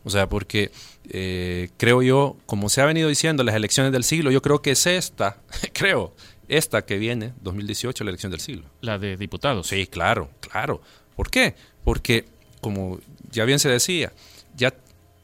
O 0.04 0.10
sea, 0.10 0.28
porque 0.28 0.72
eh, 1.08 1.70
creo 1.76 2.02
yo, 2.02 2.36
como 2.46 2.68
se 2.68 2.80
ha 2.80 2.86
venido 2.86 3.08
diciendo, 3.08 3.44
las 3.44 3.54
elecciones 3.54 3.92
del 3.92 4.04
siglo, 4.04 4.30
yo 4.30 4.42
creo 4.42 4.62
que 4.62 4.72
es 4.72 4.86
esta, 4.86 5.38
creo, 5.72 6.14
esta 6.48 6.84
que 6.84 6.98
viene, 6.98 7.32
2018, 7.42 8.04
la 8.04 8.10
elección 8.10 8.32
del 8.32 8.40
siglo. 8.40 8.64
La 8.80 8.98
de 8.98 9.16
diputados. 9.16 9.68
Sí, 9.68 9.86
claro, 9.86 10.30
claro. 10.40 10.80
¿Por 11.16 11.30
qué? 11.30 11.54
Porque, 11.84 12.26
como 12.60 12.98
ya 13.30 13.44
bien 13.44 13.58
se 13.58 13.68
decía, 13.68 14.12
ya 14.56 14.72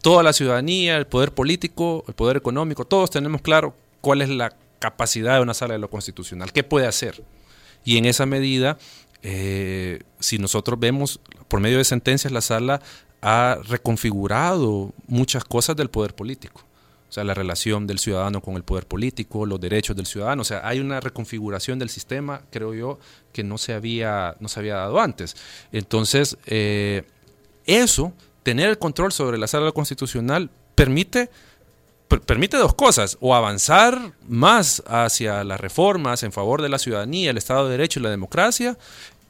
toda 0.00 0.22
la 0.22 0.32
ciudadanía, 0.32 0.96
el 0.96 1.06
poder 1.06 1.32
político, 1.32 2.04
el 2.08 2.14
poder 2.14 2.36
económico, 2.36 2.84
todos 2.84 3.10
tenemos 3.10 3.42
claro 3.42 3.74
cuál 4.00 4.22
es 4.22 4.28
la 4.28 4.54
capacidad 4.78 5.34
de 5.36 5.42
una 5.42 5.54
sala 5.54 5.74
de 5.74 5.80
lo 5.80 5.90
constitucional, 5.90 6.52
qué 6.52 6.62
puede 6.62 6.86
hacer. 6.86 7.22
Y 7.84 7.96
en 7.96 8.04
esa 8.04 8.26
medida, 8.26 8.78
eh, 9.22 10.00
si 10.20 10.38
nosotros 10.38 10.78
vemos 10.78 11.20
por 11.48 11.60
medio 11.60 11.78
de 11.78 11.84
sentencias, 11.84 12.32
la 12.32 12.40
sala 12.40 12.80
ha 13.20 13.58
reconfigurado 13.66 14.92
muchas 15.06 15.44
cosas 15.44 15.76
del 15.76 15.90
poder 15.90 16.14
político. 16.14 16.62
O 17.08 17.12
sea, 17.12 17.24
la 17.24 17.32
relación 17.32 17.86
del 17.86 17.98
ciudadano 17.98 18.42
con 18.42 18.56
el 18.56 18.62
poder 18.62 18.86
político, 18.86 19.46
los 19.46 19.58
derechos 19.58 19.96
del 19.96 20.04
ciudadano. 20.04 20.42
O 20.42 20.44
sea, 20.44 20.60
hay 20.68 20.78
una 20.78 21.00
reconfiguración 21.00 21.78
del 21.78 21.88
sistema, 21.88 22.42
creo 22.50 22.74
yo, 22.74 22.98
que 23.32 23.42
no 23.42 23.56
se 23.56 23.72
había, 23.72 24.36
no 24.40 24.48
se 24.48 24.60
había 24.60 24.74
dado 24.74 25.00
antes. 25.00 25.34
Entonces, 25.72 26.36
eh, 26.44 27.04
eso, 27.64 28.12
tener 28.48 28.70
el 28.70 28.78
control 28.78 29.12
sobre 29.12 29.36
la 29.36 29.46
sala 29.46 29.72
constitucional, 29.72 30.48
permite, 30.74 31.28
permite 32.24 32.56
dos 32.56 32.72
cosas, 32.72 33.18
o 33.20 33.34
avanzar 33.34 34.14
más 34.26 34.82
hacia 34.86 35.44
las 35.44 35.60
reformas 35.60 36.22
en 36.22 36.32
favor 36.32 36.62
de 36.62 36.70
la 36.70 36.78
ciudadanía, 36.78 37.30
el 37.30 37.36
Estado 37.36 37.66
de 37.66 37.72
Derecho 37.72 38.00
y 38.00 38.04
la 38.04 38.08
democracia, 38.08 38.78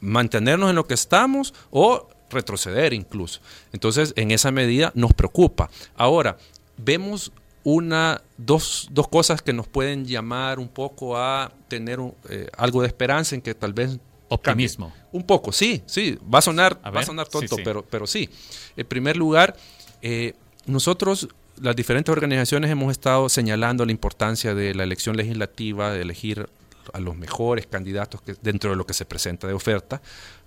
mantenernos 0.00 0.70
en 0.70 0.76
lo 0.76 0.86
que 0.86 0.94
estamos, 0.94 1.52
o 1.72 2.08
retroceder 2.30 2.92
incluso. 2.92 3.40
Entonces, 3.72 4.12
en 4.14 4.30
esa 4.30 4.52
medida 4.52 4.92
nos 4.94 5.14
preocupa. 5.14 5.68
Ahora, 5.96 6.38
vemos 6.76 7.32
una, 7.64 8.22
dos, 8.36 8.86
dos 8.92 9.08
cosas 9.08 9.42
que 9.42 9.52
nos 9.52 9.66
pueden 9.66 10.06
llamar 10.06 10.60
un 10.60 10.68
poco 10.68 11.16
a 11.16 11.50
tener 11.66 11.98
eh, 12.28 12.46
algo 12.56 12.82
de 12.82 12.86
esperanza 12.86 13.34
en 13.34 13.42
que 13.42 13.56
tal 13.56 13.72
vez 13.72 13.98
Optimismo. 14.28 14.92
Un 15.12 15.22
poco, 15.22 15.52
sí, 15.52 15.82
sí. 15.86 16.18
Va 16.32 16.40
a 16.40 16.42
sonar, 16.42 16.78
va 16.84 17.00
a 17.00 17.04
sonar 17.04 17.28
tonto, 17.28 17.56
Pero, 17.64 17.84
pero 17.84 18.06
sí. 18.06 18.28
En 18.76 18.86
primer 18.86 19.16
lugar, 19.16 19.56
eh, 20.02 20.34
nosotros, 20.66 21.28
las 21.60 21.74
diferentes 21.74 22.12
organizaciones, 22.12 22.70
hemos 22.70 22.92
estado 22.92 23.28
señalando 23.28 23.84
la 23.86 23.92
importancia 23.92 24.54
de 24.54 24.74
la 24.74 24.84
elección 24.84 25.16
legislativa, 25.16 25.92
de 25.92 26.02
elegir 26.02 26.48
a 26.92 27.00
los 27.00 27.16
mejores 27.16 27.66
candidatos 27.66 28.20
que, 28.22 28.34
dentro 28.40 28.70
de 28.70 28.76
lo 28.76 28.86
que 28.86 28.94
se 28.94 29.04
presenta 29.04 29.46
de 29.46 29.54
oferta, 29.54 30.00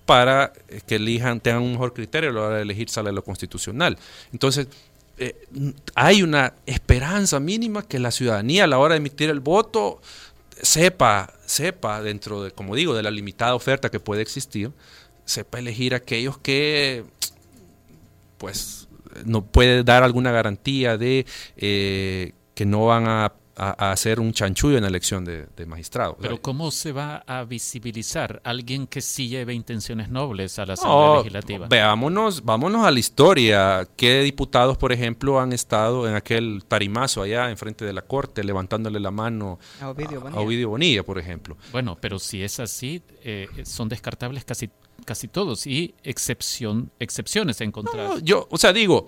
para 0.05 0.53
eh, 0.67 0.81
que 0.85 0.95
elijan, 0.95 1.39
tengan 1.39 1.63
un 1.63 1.71
mejor 1.73 1.93
criterio 1.93 2.29
a 2.29 2.33
la 2.33 2.41
hora 2.41 2.55
de 2.57 2.61
elegir 2.63 2.89
sala 2.89 3.09
de 3.09 3.15
lo 3.15 3.23
constitucional. 3.23 3.97
Entonces, 4.31 4.67
eh, 5.17 5.35
hay 5.93 6.23
una 6.23 6.53
esperanza 6.65 7.39
mínima 7.39 7.83
que 7.83 7.99
la 7.99 8.11
ciudadanía 8.11 8.63
a 8.63 8.67
la 8.67 8.79
hora 8.79 8.93
de 8.93 8.99
emitir 8.99 9.29
el 9.29 9.39
voto 9.39 10.01
sepa, 10.61 11.33
sepa 11.45 12.01
dentro 12.01 12.43
de, 12.43 12.51
como 12.51 12.75
digo, 12.75 12.93
de 12.93 13.03
la 13.03 13.11
limitada 13.11 13.55
oferta 13.55 13.89
que 13.89 13.99
puede 13.99 14.21
existir, 14.21 14.71
sepa 15.25 15.59
elegir 15.59 15.95
aquellos 15.95 16.37
que 16.37 17.03
pues 18.37 18.87
no 19.25 19.45
puede 19.45 19.83
dar 19.83 20.03
alguna 20.03 20.31
garantía 20.31 20.97
de 20.97 21.25
eh, 21.57 22.33
que 22.55 22.65
no 22.65 22.85
van 22.85 23.07
a 23.07 23.33
a, 23.55 23.91
hacer 23.91 24.19
un 24.19 24.33
chanchullo 24.33 24.77
en 24.77 24.83
la 24.83 24.89
elección 24.89 25.25
de, 25.25 25.47
magistrado. 25.65 26.17
Pero 26.19 26.41
¿cómo 26.41 26.71
se 26.71 26.91
va 26.91 27.23
a 27.27 27.43
visibilizar 27.43 28.41
alguien 28.43 28.87
que 28.87 29.01
sí 29.01 29.27
lleve 29.27 29.53
intenciones 29.53 30.09
nobles 30.09 30.57
a 30.59 30.65
la 30.65 30.73
Asamblea 30.73 31.17
Legislativa? 31.17 31.67
Veámonos, 31.67 32.43
vámonos 32.43 32.85
a 32.85 32.91
la 32.91 32.99
historia. 32.99 33.87
¿Qué 33.95 34.21
diputados, 34.21 34.77
por 34.77 34.91
ejemplo, 34.91 35.39
han 35.39 35.53
estado 35.53 36.07
en 36.07 36.15
aquel 36.15 36.63
tarimazo 36.67 37.21
allá 37.21 37.49
enfrente 37.49 37.85
de 37.85 37.93
la 37.93 38.01
Corte 38.01 38.43
levantándole 38.43 38.99
la 38.99 39.11
mano 39.11 39.59
a 39.79 39.89
Ovidio 39.89 40.69
Bonilla, 40.69 41.03
por 41.03 41.19
ejemplo? 41.19 41.57
Bueno, 41.71 41.97
pero 41.99 42.19
si 42.19 42.43
es 42.43 42.59
así, 42.59 43.01
eh, 43.23 43.47
son 43.65 43.89
descartables 43.89 44.45
casi 44.45 44.69
casi 45.05 45.27
todos 45.27 45.65
y 45.65 45.95
excepción 46.03 46.91
excepciones 46.99 47.59
encontradas. 47.61 48.21
yo, 48.23 48.47
o 48.51 48.57
sea, 48.57 48.71
digo, 48.71 49.07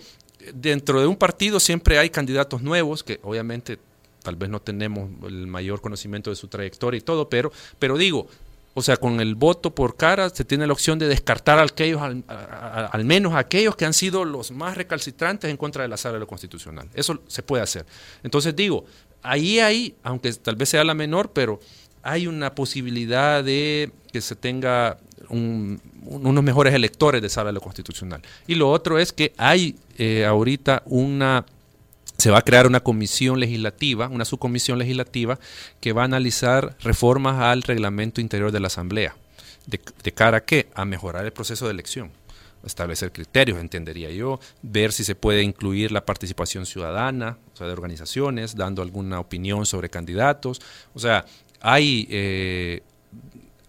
dentro 0.54 1.00
de 1.00 1.08
un 1.08 1.16
partido 1.16 1.60
siempre 1.60 2.00
hay 2.00 2.10
candidatos 2.10 2.62
nuevos 2.62 3.04
que 3.04 3.20
obviamente 3.24 3.80
tal 4.24 4.36
vez 4.36 4.50
no 4.50 4.62
tenemos 4.62 5.10
el 5.28 5.46
mayor 5.48 5.82
conocimiento 5.82 6.30
de 6.30 6.36
su 6.36 6.48
trayectoria 6.48 6.98
y 6.98 7.02
todo, 7.02 7.30
pero, 7.30 7.52
pero 7.78 7.98
digo, 7.98 8.28
o 8.74 8.82
sea, 8.82 8.98
con 8.98 9.20
el 9.20 9.36
voto 9.36 9.76
por 9.76 9.96
cara 9.96 10.30
se 10.30 10.46
tiene 10.46 10.66
la 10.66 10.74
opción 10.74 10.98
de 10.98 11.08
descartar 11.08 11.60
a 11.60 11.64
aquellos, 11.64 12.02
al, 12.02 12.24
al, 12.28 13.06
menos 13.06 13.36
aquellos 13.36 13.76
que 13.76 13.86
han 13.86 13.94
sido 13.94 14.26
los 14.26 14.52
más 14.52 14.76
recalcitrantes 14.76 15.52
en 15.52 15.58
contra 15.58 15.84
de 15.84 15.90
la 15.90 15.98
sala 15.98 16.16
de 16.16 16.22
lo 16.22 16.28
constitucional. 16.28 16.90
Eso 16.96 17.22
se 17.28 17.44
puede 17.44 17.62
hacer. 17.62 17.86
Entonces 18.24 18.56
digo, 18.56 18.86
ahí 19.22 19.60
hay, 19.60 19.96
aunque 20.02 20.34
tal 20.34 20.56
vez 20.56 20.70
sea 20.70 20.84
la 20.84 20.96
menor, 20.96 21.32
pero 21.34 21.60
hay 22.02 22.26
una 22.26 22.56
posibilidad 22.56 23.44
de 23.44 23.92
que 24.12 24.22
se 24.22 24.36
tenga 24.36 24.98
unos 25.30 26.44
mejores 26.44 26.74
electores 26.74 27.22
de 27.22 27.30
sala 27.30 27.48
de 27.48 27.54
lo 27.54 27.62
constitucional. 27.62 28.22
Y 28.48 28.56
lo 28.56 28.70
otro 28.70 29.00
es 29.00 29.14
que 29.14 29.34
hay 29.38 29.76
eh, 29.98 30.26
ahorita 30.26 30.84
una 30.86 31.46
se 32.18 32.32
va 32.32 32.40
a 32.40 32.44
crear 32.44 32.68
una 32.68 32.82
comisión 32.82 33.40
legislativa, 33.40 34.08
una 34.08 34.26
subcomisión 34.26 34.80
legislativa 34.80 35.40
que 35.80 35.94
va 35.94 36.04
a 36.04 36.06
analizar 36.06 36.76
reformas 36.82 37.42
al 37.42 37.64
reglamento 37.64 38.22
interior 38.22 38.52
de 38.52 38.60
la 38.60 38.68
Asamblea. 38.68 39.16
¿De, 39.66 40.12
cara 40.12 40.38
a 40.38 40.46
qué? 40.46 40.68
A 40.76 40.86
mejorar 40.86 41.26
el 41.26 41.32
proceso 41.32 41.66
de 41.66 41.72
elección, 41.72 42.12
establecer 42.66 43.12
criterios, 43.12 43.60
entendería 43.60 44.10
yo, 44.12 44.40
ver 44.62 44.92
si 44.92 45.04
se 45.04 45.16
puede 45.16 45.42
incluir 45.42 45.92
la 45.92 46.06
participación 46.06 46.66
ciudadana, 46.66 47.38
o 47.54 47.58
sea, 47.58 47.68
de 47.68 47.74
organizaciones, 47.74 48.56
dando 48.56 48.82
alguna 48.82 49.20
opinión 49.20 49.66
sobre 49.66 49.90
candidatos. 49.90 50.62
O 50.94 51.00
sea, 51.00 51.26
hay, 51.62 52.08
eh, 52.10 52.82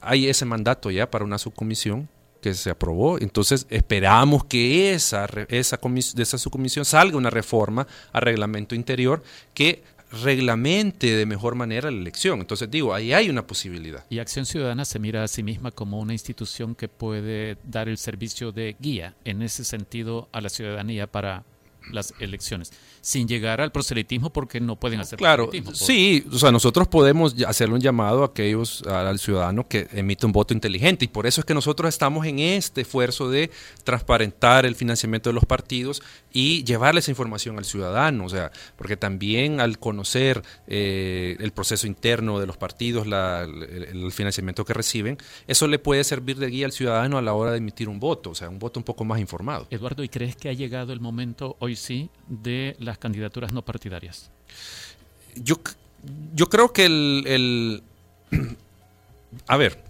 hay 0.00 0.28
ese 0.28 0.44
mandato 0.44 0.90
ya 0.90 1.10
para 1.10 1.24
una 1.24 1.38
subcomisión 1.38 2.08
que 2.44 2.52
se 2.52 2.68
aprobó. 2.68 3.18
Entonces 3.18 3.66
esperamos 3.70 4.44
que 4.44 4.92
esa, 4.92 5.26
esa 5.48 5.78
de 5.78 6.22
esa 6.22 6.36
subcomisión 6.36 6.84
salga 6.84 7.16
una 7.16 7.30
reforma 7.30 7.86
al 8.12 8.20
reglamento 8.20 8.74
interior 8.74 9.22
que 9.54 9.82
reglamente 10.22 11.16
de 11.16 11.24
mejor 11.24 11.54
manera 11.54 11.90
la 11.90 11.96
elección. 11.96 12.40
Entonces 12.40 12.70
digo, 12.70 12.92
ahí 12.92 13.14
hay 13.14 13.30
una 13.30 13.46
posibilidad. 13.46 14.04
Y 14.10 14.18
Acción 14.18 14.44
Ciudadana 14.44 14.84
se 14.84 14.98
mira 14.98 15.24
a 15.24 15.28
sí 15.28 15.42
misma 15.42 15.70
como 15.70 15.98
una 16.00 16.12
institución 16.12 16.74
que 16.74 16.86
puede 16.88 17.56
dar 17.64 17.88
el 17.88 17.96
servicio 17.96 18.52
de 18.52 18.76
guía 18.78 19.14
en 19.24 19.40
ese 19.40 19.64
sentido 19.64 20.28
a 20.30 20.42
la 20.42 20.50
ciudadanía 20.50 21.06
para 21.06 21.44
las 21.90 22.12
elecciones, 22.20 22.72
sin 23.04 23.28
llegar 23.28 23.60
al 23.60 23.70
proselitismo 23.70 24.30
porque 24.30 24.60
no 24.60 24.76
pueden 24.76 24.98
hacer 24.98 25.18
claro, 25.18 25.50
Sí, 25.74 26.24
o 26.32 26.38
sea, 26.38 26.50
nosotros 26.50 26.88
podemos 26.88 27.36
hacerle 27.46 27.74
un 27.74 27.80
llamado 27.82 28.22
a 28.22 28.26
aquellos, 28.28 28.82
al 28.86 29.18
ciudadano 29.18 29.68
que 29.68 29.88
emite 29.92 30.24
un 30.24 30.32
voto 30.32 30.54
inteligente 30.54 31.04
y 31.04 31.08
por 31.08 31.26
eso 31.26 31.42
es 31.42 31.44
que 31.44 31.52
nosotros 31.52 31.90
estamos 31.90 32.24
en 32.26 32.38
este 32.38 32.80
esfuerzo 32.80 33.28
de 33.28 33.50
transparentar 33.84 34.64
el 34.64 34.74
financiamiento 34.74 35.28
de 35.28 35.34
los 35.34 35.44
partidos 35.44 36.02
y 36.32 36.64
llevarle 36.64 37.00
esa 37.00 37.10
información 37.10 37.58
al 37.58 37.66
ciudadano, 37.66 38.24
o 38.24 38.28
sea, 38.30 38.50
porque 38.74 38.96
también 38.96 39.60
al 39.60 39.78
conocer 39.78 40.42
eh, 40.66 41.36
el 41.40 41.52
proceso 41.52 41.86
interno 41.86 42.40
de 42.40 42.46
los 42.46 42.56
partidos, 42.56 43.06
el, 43.06 44.12
financiamiento 44.12 44.64
que 44.64 44.72
reciben, 44.72 45.18
eso 45.46 45.66
le 45.66 45.78
puede 45.78 46.04
servir 46.04 46.38
de 46.38 46.46
guía 46.46 46.64
al 46.64 46.72
ciudadano 46.72 47.18
a 47.18 47.22
la 47.22 47.34
hora 47.34 47.50
de 47.50 47.58
emitir 47.58 47.90
un 47.90 48.00
voto, 48.00 48.30
o 48.30 48.34
sea, 48.34 48.48
un 48.48 48.58
voto 48.58 48.80
un 48.80 48.84
poco 48.84 49.04
más 49.04 49.20
informado. 49.20 49.66
Eduardo, 49.70 50.02
¿y 50.02 50.08
crees 50.08 50.36
que 50.36 50.48
ha 50.48 50.54
llegado 50.54 50.94
el 50.94 51.00
momento 51.00 51.56
hoy 51.58 51.76
sí 51.76 52.08
de 52.28 52.76
las 52.94 52.98
candidaturas 52.98 53.52
no 53.52 53.62
partidarias? 53.62 54.30
Yo, 55.34 55.56
yo 56.34 56.48
creo 56.48 56.72
que 56.72 56.86
el, 56.86 57.82
a 59.48 59.56
ver, 59.56 59.82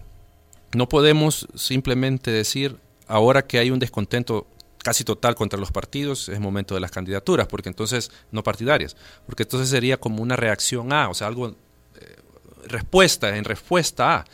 no 0.73 0.89
podemos 0.89 1.47
simplemente 1.55 2.31
decir 2.31 2.77
ahora 3.07 3.45
que 3.45 3.59
hay 3.59 3.69
un 3.69 3.79
descontento 3.79 4.47
casi 4.79 5.03
total 5.03 5.35
contra 5.35 5.59
los 5.59 5.71
partidos, 5.71 6.29
es 6.29 6.39
momento 6.39 6.73
de 6.75 6.81
las 6.81 6.91
candidaturas, 6.91 7.47
porque 7.47 7.69
entonces 7.69 8.11
no 8.31 8.43
partidarias, 8.43 8.95
porque 9.25 9.43
entonces 9.43 9.69
sería 9.69 9.97
como 9.97 10.21
una 10.21 10.35
reacción 10.35 10.93
a, 10.93 11.09
o 11.09 11.13
sea, 11.13 11.27
algo, 11.27 11.49
eh, 11.49 11.55
respuesta, 12.67 13.35
en 13.37 13.43
respuesta 13.43 14.17
a. 14.17 14.25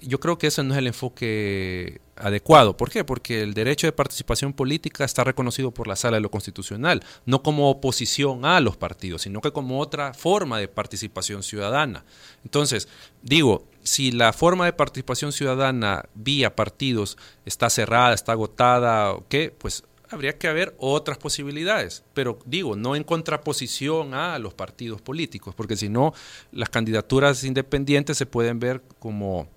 Yo 0.00 0.20
creo 0.20 0.36
que 0.38 0.48
ese 0.48 0.62
no 0.62 0.74
es 0.74 0.78
el 0.78 0.86
enfoque 0.88 2.00
adecuado. 2.16 2.76
¿Por 2.76 2.90
qué? 2.90 3.04
Porque 3.04 3.42
el 3.42 3.54
derecho 3.54 3.86
de 3.86 3.92
participación 3.92 4.52
política 4.52 5.04
está 5.04 5.24
reconocido 5.24 5.70
por 5.72 5.86
la 5.86 5.96
Sala 5.96 6.16
de 6.16 6.20
lo 6.20 6.30
Constitucional, 6.30 7.02
no 7.26 7.42
como 7.42 7.70
oposición 7.70 8.44
a 8.44 8.60
los 8.60 8.76
partidos, 8.76 9.22
sino 9.22 9.40
que 9.40 9.52
como 9.52 9.80
otra 9.80 10.14
forma 10.14 10.58
de 10.58 10.68
participación 10.68 11.42
ciudadana. 11.42 12.04
Entonces, 12.44 12.88
digo, 13.22 13.66
si 13.82 14.12
la 14.12 14.32
forma 14.32 14.64
de 14.64 14.72
participación 14.72 15.32
ciudadana 15.32 16.04
vía 16.14 16.54
partidos 16.56 17.16
está 17.44 17.70
cerrada, 17.70 18.14
está 18.14 18.32
agotada, 18.32 19.16
¿qué? 19.28 19.54
Pues 19.56 19.84
habría 20.10 20.38
que 20.38 20.48
haber 20.48 20.74
otras 20.78 21.18
posibilidades, 21.18 22.04
pero 22.14 22.38
digo, 22.46 22.76
no 22.76 22.96
en 22.96 23.04
contraposición 23.04 24.14
a 24.14 24.38
los 24.38 24.54
partidos 24.54 25.02
políticos, 25.02 25.54
porque 25.54 25.76
si 25.76 25.88
no, 25.88 26.14
las 26.52 26.70
candidaturas 26.70 27.44
independientes 27.44 28.16
se 28.16 28.26
pueden 28.26 28.58
ver 28.58 28.82
como 28.98 29.48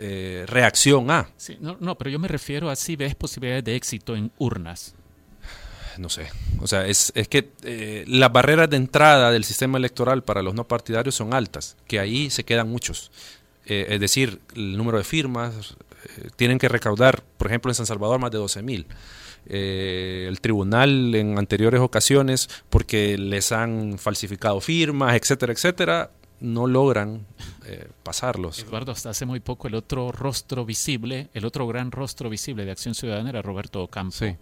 eh, 0.00 0.44
reacción 0.46 1.10
a. 1.10 1.28
no, 1.58 1.76
no, 1.80 1.98
pero 1.98 2.10
yo 2.10 2.20
me 2.20 2.28
refiero 2.28 2.70
a 2.70 2.76
si 2.76 2.94
ves 2.94 3.16
posibilidades 3.16 3.64
de 3.64 3.74
éxito 3.74 4.14
en 4.14 4.30
urnas. 4.38 4.94
No 5.98 6.08
sé, 6.08 6.28
o 6.60 6.68
sea, 6.68 6.86
es, 6.86 7.10
es 7.16 7.26
que 7.26 7.50
eh, 7.64 8.04
las 8.06 8.30
barreras 8.30 8.70
de 8.70 8.76
entrada 8.76 9.32
del 9.32 9.42
sistema 9.42 9.78
electoral 9.78 10.22
para 10.22 10.42
los 10.42 10.54
no 10.54 10.68
partidarios 10.68 11.16
son 11.16 11.34
altas, 11.34 11.76
que 11.88 11.98
ahí 11.98 12.30
se 12.30 12.44
quedan 12.44 12.68
muchos. 12.68 13.10
Eh, 13.66 13.86
es 13.90 13.98
decir, 13.98 14.40
el 14.54 14.76
número 14.76 14.98
de 14.98 15.04
firmas, 15.04 15.76
tienen 16.36 16.58
que 16.58 16.68
recaudar, 16.68 17.24
por 17.36 17.48
ejemplo, 17.48 17.72
en 17.72 17.74
San 17.74 17.86
Salvador 17.86 18.20
más 18.20 18.30
de 18.30 18.38
12 18.38 18.62
mil. 18.62 18.86
el 19.48 20.40
tribunal 20.40 21.12
en 21.16 21.36
anteriores 21.36 21.80
ocasiones, 21.80 22.48
porque 22.70 23.18
les 23.18 23.50
han 23.50 23.98
falsificado 23.98 24.60
firmas, 24.60 25.16
etcétera, 25.16 25.52
etcétera, 25.52 26.10
no 26.40 26.66
logran 26.66 27.26
eh, 27.66 27.88
pasarlos. 28.02 28.60
Eduardo, 28.60 28.92
hasta 28.92 29.10
hace 29.10 29.26
muy 29.26 29.40
poco 29.40 29.68
el 29.68 29.74
otro 29.74 30.12
rostro 30.12 30.64
visible, 30.64 31.28
el 31.34 31.44
otro 31.44 31.66
gran 31.66 31.90
rostro 31.90 32.30
visible 32.30 32.64
de 32.64 32.70
Acción 32.70 32.94
Ciudadana 32.94 33.30
era 33.30 33.42
Roberto 33.42 33.82
Ocampo, 33.82 34.36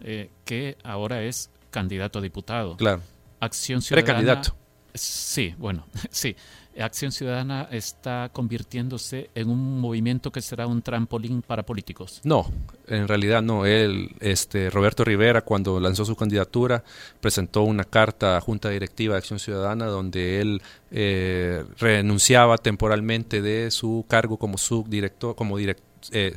eh, 0.00 0.30
que 0.44 0.76
ahora 0.82 1.22
es 1.22 1.50
candidato 1.70 2.18
a 2.18 2.22
diputado. 2.22 2.76
Claro. 2.76 3.02
Acción 3.40 3.82
Ciudadana. 3.82 4.04
Precandidato. 4.04 4.56
Sí, 4.94 5.54
bueno, 5.58 5.86
sí. 6.10 6.34
Acción 6.82 7.12
Ciudadana 7.12 7.68
está 7.70 8.30
convirtiéndose 8.32 9.30
en 9.34 9.50
un 9.50 9.80
movimiento 9.80 10.30
que 10.30 10.40
será 10.40 10.66
un 10.66 10.82
trampolín 10.82 11.42
para 11.42 11.64
políticos. 11.64 12.20
No, 12.24 12.50
en 12.86 13.08
realidad 13.08 13.42
no. 13.42 13.66
Él, 13.66 14.10
este, 14.20 14.70
Roberto 14.70 15.04
Rivera, 15.04 15.42
cuando 15.42 15.80
lanzó 15.80 16.04
su 16.04 16.16
candidatura, 16.16 16.84
presentó 17.20 17.62
una 17.62 17.84
carta 17.84 18.36
a 18.36 18.40
Junta 18.40 18.70
Directiva 18.70 19.14
de 19.14 19.18
Acción 19.18 19.38
Ciudadana 19.38 19.86
donde 19.86 20.40
él 20.40 20.62
eh, 20.90 21.64
renunciaba 21.78 22.58
temporalmente 22.58 23.42
de 23.42 23.70
su 23.70 24.04
cargo 24.08 24.36
como 24.36 24.58
subdirector, 24.58 25.34
como 25.34 25.58
eh, 25.58 26.36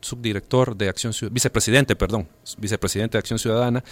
subdirector 0.00 0.76
de 0.76 0.88
Acción 0.88 1.12
Ciudadana, 1.12 1.34
vicepresidente, 1.34 1.96
perdón, 1.96 2.28
vicepresidente 2.58 3.16
de 3.16 3.20
Acción 3.20 3.38
Ciudadana, 3.38 3.82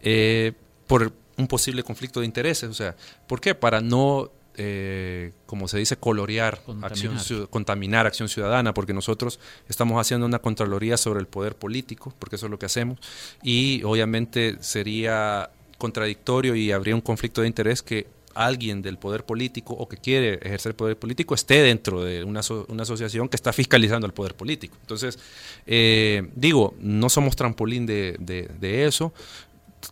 eh, 0.00 0.52
por 0.86 1.12
un 1.36 1.46
posible 1.46 1.82
conflicto 1.82 2.20
de 2.20 2.26
intereses. 2.26 2.68
O 2.68 2.74
sea, 2.74 2.94
¿por 3.26 3.40
qué? 3.40 3.54
Para 3.54 3.80
no 3.80 4.30
eh, 4.58 5.32
como 5.46 5.68
se 5.68 5.78
dice, 5.78 5.96
colorear, 5.96 6.62
contaminar. 6.64 7.16
Acción, 7.16 7.46
contaminar 7.46 8.06
acción 8.06 8.28
ciudadana, 8.28 8.74
porque 8.74 8.92
nosotros 8.92 9.38
estamos 9.68 10.00
haciendo 10.00 10.26
una 10.26 10.40
contraloría 10.40 10.96
sobre 10.96 11.20
el 11.20 11.26
poder 11.26 11.54
político, 11.54 12.12
porque 12.18 12.36
eso 12.36 12.46
es 12.46 12.50
lo 12.50 12.58
que 12.58 12.66
hacemos, 12.66 12.98
y 13.42 13.82
obviamente 13.84 14.56
sería 14.60 15.50
contradictorio 15.78 16.54
y 16.56 16.72
habría 16.72 16.94
un 16.94 17.00
conflicto 17.00 17.40
de 17.40 17.46
interés 17.46 17.82
que 17.82 18.06
alguien 18.34 18.82
del 18.82 18.98
poder 18.98 19.24
político 19.24 19.74
o 19.74 19.88
que 19.88 19.96
quiere 19.96 20.34
ejercer 20.34 20.74
poder 20.74 20.96
político 20.96 21.34
esté 21.34 21.62
dentro 21.62 22.04
de 22.04 22.22
una, 22.22 22.40
una 22.68 22.82
asociación 22.82 23.28
que 23.28 23.36
está 23.36 23.52
fiscalizando 23.52 24.06
el 24.06 24.12
poder 24.12 24.34
político. 24.34 24.76
Entonces, 24.80 25.18
eh, 25.66 26.28
digo, 26.34 26.74
no 26.80 27.08
somos 27.08 27.34
trampolín 27.34 27.86
de, 27.86 28.16
de 28.18 28.86
eso, 28.86 29.12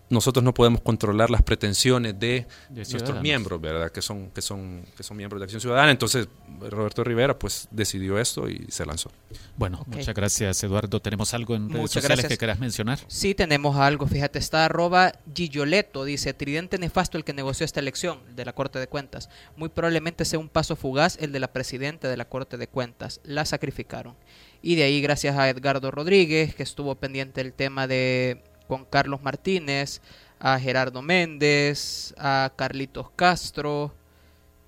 nosotros 0.09 0.45
no 0.45 0.55
podemos 0.55 0.81
controlar 0.81 1.31
las 1.31 1.43
pretensiones 1.43 2.19
de, 2.19 2.47
nuestros 2.71 3.21
miembros, 3.21 3.61
¿verdad? 3.61 3.91
Que 3.91 4.03
son, 4.03 4.31
que, 4.31 4.43
son, 4.43 4.85
que 4.97 5.03
son 5.03 5.17
miembros 5.17 5.41
de 5.41 5.45
Acción 5.45 5.61
Ciudadana. 5.61 5.91
Entonces, 5.91 6.29
Roberto 6.61 7.03
Rivera 7.05 7.39
pues 7.39 7.69
decidió 7.71 8.19
esto 8.19 8.49
y 8.49 8.67
se 8.69 8.87
lanzó. 8.87 9.11
Bueno, 9.57 9.85
muchas 9.87 10.15
gracias, 10.15 10.63
Eduardo. 10.63 11.01
¿Tenemos 11.01 11.35
algo 11.35 11.55
en 11.55 11.71
redes 11.71 11.91
sociales 11.91 12.27
que 12.27 12.39
quieras 12.39 12.59
mencionar? 12.59 12.99
Sí, 13.09 13.35
tenemos 13.35 13.77
algo. 13.77 14.07
Fíjate, 14.07 14.39
está 14.39 14.65
arroba 14.65 15.13
Gilloleto, 15.35 16.05
dice, 16.05 16.35
tridente 16.35 16.79
nefasto 16.79 17.19
el 17.19 17.25
que 17.25 17.33
negoció 17.33 17.65
esta 17.65 17.81
elección 17.81 18.21
de 18.35 18.45
la 18.45 18.53
Corte 18.53 18.79
de 18.79 18.87
Cuentas. 18.87 19.29
Muy 19.57 19.69
probablemente 19.69 20.25
sea 20.25 20.39
un 20.39 20.49
paso 20.49 20.77
fugaz 20.77 21.19
el 21.21 21.33
de 21.33 21.41
la 21.41 21.53
presidenta 21.53 22.09
de 22.09 22.17
la 22.17 22.29
Corte 22.29 22.57
de 22.57 22.69
Cuentas. 22.69 23.21
La 23.25 23.45
sacrificaron. 23.45 24.15
Y 24.63 24.75
de 24.75 24.85
ahí, 24.85 25.01
gracias 25.01 25.37
a 25.37 25.49
Edgardo 25.49 25.91
Rodríguez, 25.91 26.55
que 26.55 26.63
estuvo 26.63 26.95
pendiente 26.97 27.41
el 27.41 27.53
tema 27.53 27.87
de 27.87 28.43
con 28.67 28.85
Carlos 28.85 29.23
Martínez, 29.23 30.01
a 30.39 30.59
Gerardo 30.59 31.03
Méndez, 31.03 32.15
a 32.19 32.53
Carlitos 32.57 33.11
Castro 33.17 33.95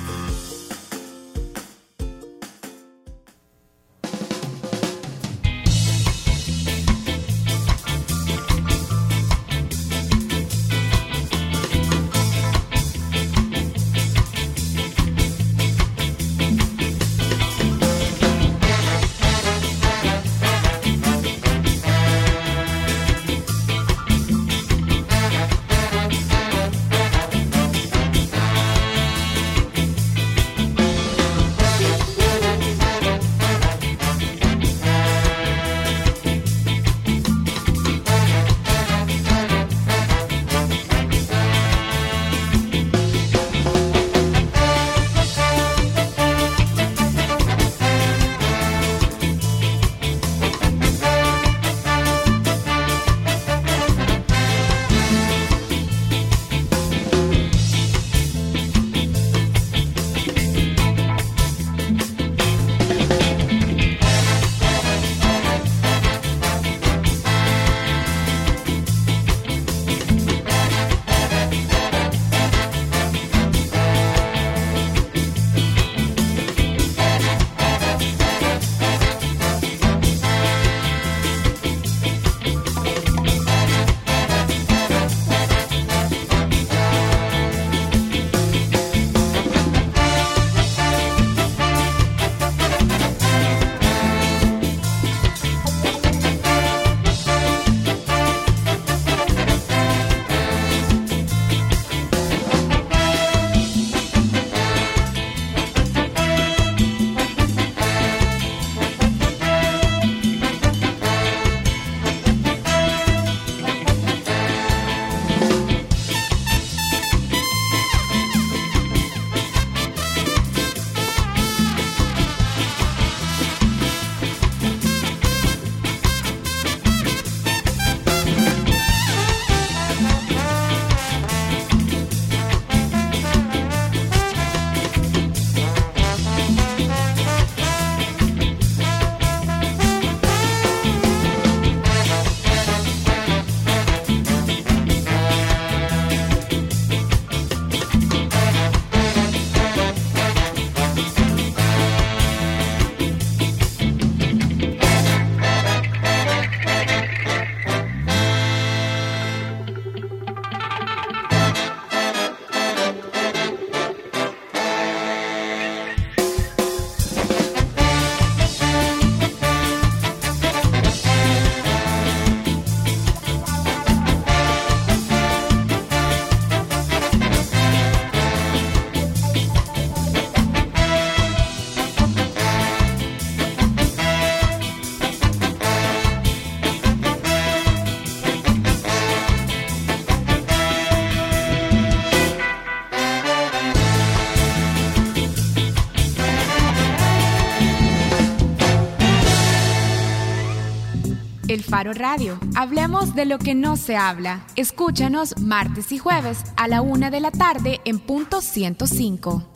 Radio. 201.83 202.37
Hablemos 202.55 203.15
de 203.15 203.25
lo 203.25 203.39
que 203.39 203.55
no 203.55 203.75
se 203.75 203.97
habla. 203.97 204.45
Escúchanos 204.55 205.37
martes 205.39 205.91
y 205.91 205.97
jueves 205.97 206.43
a 206.55 206.67
la 206.67 206.81
una 206.81 207.09
de 207.09 207.19
la 207.19 207.31
tarde 207.31 207.81
en 207.85 207.99
punto 207.99 208.41
105. 208.41 209.50